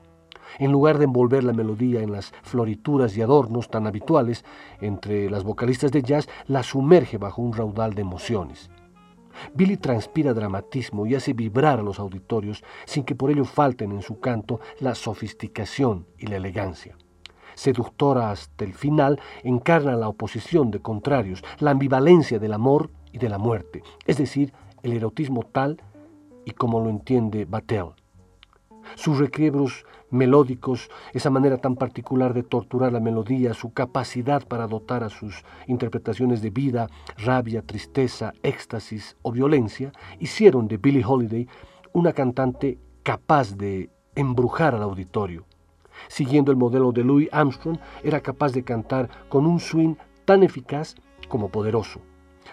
En 0.57 0.71
lugar 0.71 0.97
de 0.97 1.05
envolver 1.05 1.43
la 1.43 1.53
melodía 1.53 2.01
en 2.01 2.11
las 2.11 2.33
florituras 2.41 3.15
y 3.15 3.21
adornos 3.21 3.69
tan 3.69 3.85
habituales 3.85 4.43
entre 4.81 5.29
las 5.29 5.43
vocalistas 5.43 5.91
de 5.91 6.01
jazz, 6.01 6.27
la 6.47 6.63
sumerge 6.63 7.17
bajo 7.17 7.41
un 7.41 7.53
raudal 7.53 7.93
de 7.93 8.01
emociones. 8.01 8.69
Billy 9.53 9.77
transpira 9.77 10.33
dramatismo 10.33 11.05
y 11.05 11.15
hace 11.15 11.33
vibrar 11.33 11.79
a 11.79 11.83
los 11.83 11.99
auditorios 11.99 12.63
sin 12.85 13.03
que 13.03 13.15
por 13.15 13.31
ello 13.31 13.45
falten 13.45 13.91
en 13.91 14.01
su 14.01 14.19
canto 14.19 14.59
la 14.79 14.95
sofisticación 14.95 16.07
y 16.17 16.27
la 16.27 16.37
elegancia. 16.37 16.97
Seductora 17.59 18.31
hasta 18.31 18.63
el 18.63 18.73
final, 18.73 19.19
encarna 19.43 19.97
la 19.97 20.07
oposición 20.07 20.71
de 20.71 20.79
contrarios, 20.79 21.43
la 21.59 21.71
ambivalencia 21.71 22.39
del 22.39 22.53
amor 22.53 22.89
y 23.11 23.17
de 23.17 23.27
la 23.27 23.37
muerte, 23.37 23.83
es 24.05 24.17
decir, 24.17 24.53
el 24.81 24.93
erotismo 24.93 25.43
tal 25.43 25.81
y 26.45 26.51
como 26.51 26.79
lo 26.79 26.89
entiende 26.89 27.43
Battelle. 27.43 27.91
Sus 28.95 29.17
requiebros 29.17 29.85
melódicos, 30.09 30.89
esa 31.11 31.29
manera 31.29 31.57
tan 31.57 31.75
particular 31.75 32.33
de 32.33 32.43
torturar 32.43 32.93
la 32.93 33.01
melodía, 33.01 33.53
su 33.53 33.73
capacidad 33.73 34.47
para 34.47 34.65
dotar 34.65 35.03
a 35.03 35.09
sus 35.09 35.43
interpretaciones 35.67 36.41
de 36.41 36.51
vida, 36.51 36.87
rabia, 37.17 37.61
tristeza, 37.61 38.31
éxtasis 38.41 39.17
o 39.21 39.33
violencia, 39.33 39.91
hicieron 40.17 40.69
de 40.69 40.77
Billie 40.77 41.03
Holiday 41.05 41.49
una 41.91 42.13
cantante 42.13 42.79
capaz 43.03 43.57
de 43.57 43.89
embrujar 44.15 44.75
al 44.75 44.83
auditorio. 44.83 45.48
Siguiendo 46.07 46.51
el 46.51 46.57
modelo 46.57 46.91
de 46.91 47.03
Louis 47.03 47.29
Armstrong, 47.31 47.77
era 48.03 48.21
capaz 48.21 48.53
de 48.53 48.63
cantar 48.63 49.09
con 49.29 49.45
un 49.45 49.59
swing 49.59 49.95
tan 50.25 50.43
eficaz 50.43 50.95
como 51.27 51.49
poderoso. 51.49 52.01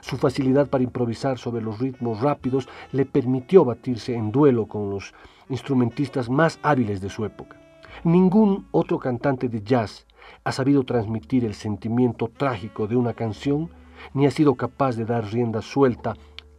Su 0.00 0.16
facilidad 0.16 0.68
para 0.68 0.84
improvisar 0.84 1.38
sobre 1.38 1.62
los 1.62 1.78
ritmos 1.78 2.20
rápidos 2.20 2.68
le 2.92 3.06
permitió 3.06 3.64
batirse 3.64 4.14
en 4.14 4.30
duelo 4.30 4.66
con 4.66 4.90
los 4.90 5.14
instrumentistas 5.48 6.28
más 6.28 6.58
hábiles 6.62 7.00
de 7.00 7.08
su 7.08 7.24
época. 7.24 7.56
Ningún 8.04 8.66
otro 8.72 8.98
cantante 8.98 9.48
de 9.48 9.62
jazz 9.62 10.06
ha 10.44 10.52
sabido 10.52 10.84
transmitir 10.84 11.44
el 11.44 11.54
sentimiento 11.54 12.28
trágico 12.28 12.86
de 12.86 12.96
una 12.96 13.14
canción 13.14 13.70
ni 14.12 14.26
ha 14.26 14.30
sido 14.30 14.54
capaz 14.54 14.96
de 14.96 15.04
dar 15.04 15.24
rienda 15.24 15.62
suelta 15.62 16.14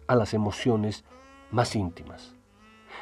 a 0.07 0.15
las 0.15 0.33
emociones 0.33 1.05
más 1.51 1.75
íntimas. 1.75 2.36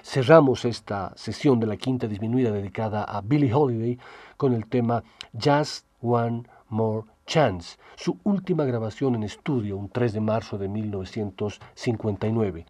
Cerramos 0.07 0.65
esta 0.65 1.13
sesión 1.15 1.59
de 1.59 1.65
la 1.65 1.77
quinta 1.77 2.07
disminuida 2.07 2.51
dedicada 2.51 3.03
a 3.03 3.21
Billie 3.21 3.51
Holiday 3.51 3.97
con 4.37 4.53
el 4.53 4.67
tema 4.67 5.03
Just 5.33 5.87
One 5.99 6.43
More 6.69 7.07
Chance, 7.25 7.79
su 7.95 8.19
última 8.23 8.65
grabación 8.65 9.15
en 9.15 9.23
estudio 9.23 9.75
un 9.77 9.89
3 9.89 10.13
de 10.13 10.21
marzo 10.21 10.59
de 10.59 10.69
1959. 10.69 12.67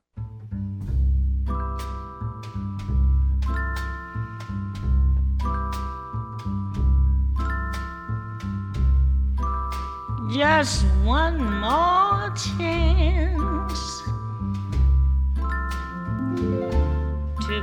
just 10.31 10.85
one 11.03 11.37
more 11.61 12.29
chance 12.35 14.14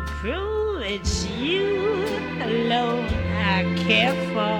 prove 0.07 0.82
it's 0.82 1.26
you 1.26 2.05
alone 2.40 3.07
I 3.55 3.62
care 3.84 4.14
for. 4.32 4.53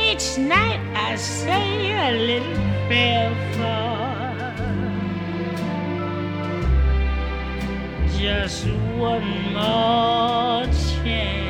Each 0.00 0.38
night 0.38 0.80
I 0.94 1.16
say 1.16 1.92
a 1.92 2.12
little 2.30 2.56
prayer 2.86 3.34
for 3.54 3.88
just 8.18 8.66
one 8.96 9.52
more 9.52 10.64
chance. 10.66 11.48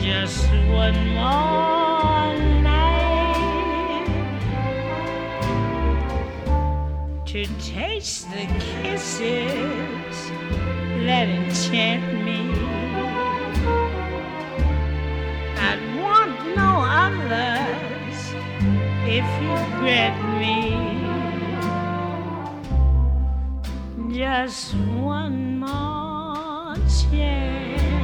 just 0.00 0.50
one 0.70 1.14
more 1.14 1.77
to 7.28 7.44
taste 7.60 8.26
the 8.30 8.46
kisses 8.58 10.30
that 11.04 11.28
enchant 11.28 12.24
me. 12.24 12.40
I'd 15.60 15.82
want 16.00 16.56
no 16.56 16.80
others 17.04 18.18
if 19.04 19.26
you 19.42 19.54
grant 19.76 20.18
me 20.40 20.56
just 24.16 24.74
one 24.74 25.58
more 25.58 26.76
chance. 27.10 27.98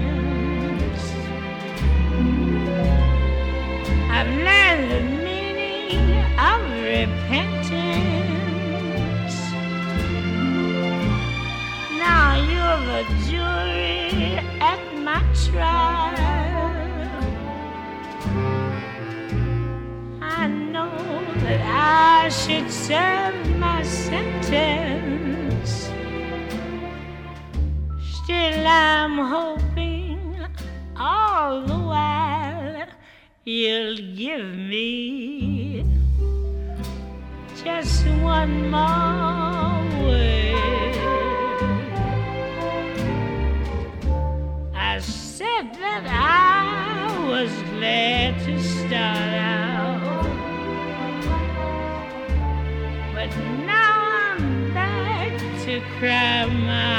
I've 4.11 4.33
learned 4.49 4.85
the 4.91 5.01
meaning 5.25 6.11
of 6.39 6.61
repentance. 6.85 8.14
The 12.95 13.03
jury 13.29 14.39
at 14.61 14.83
my 15.03 15.21
trial. 15.47 16.15
I 20.23 20.47
know 20.47 20.95
that 21.43 21.61
I 22.23 22.29
should 22.29 22.71
serve 22.71 23.35
my 23.59 23.83
sentence. 23.83 25.73
Still, 28.15 28.65
I'm 28.65 29.19
hoping 29.19 30.47
all 30.97 31.63
the 31.67 31.81
while 31.91 32.87
you'll 33.45 33.97
give 34.23 34.47
me 34.73 35.85
just 37.65 38.07
one 38.23 38.71
more 38.71 39.64
said 45.57 45.75
that 45.75 46.05
I 46.07 47.29
was 47.29 47.51
glad 47.75 48.39
to 48.45 48.63
start 48.63 49.35
out, 49.39 50.25
but 53.15 53.31
now 53.65 53.95
I'm 54.33 54.75
back 54.75 55.33
to 55.65 55.81
cry 55.99 56.47
my 56.47 56.94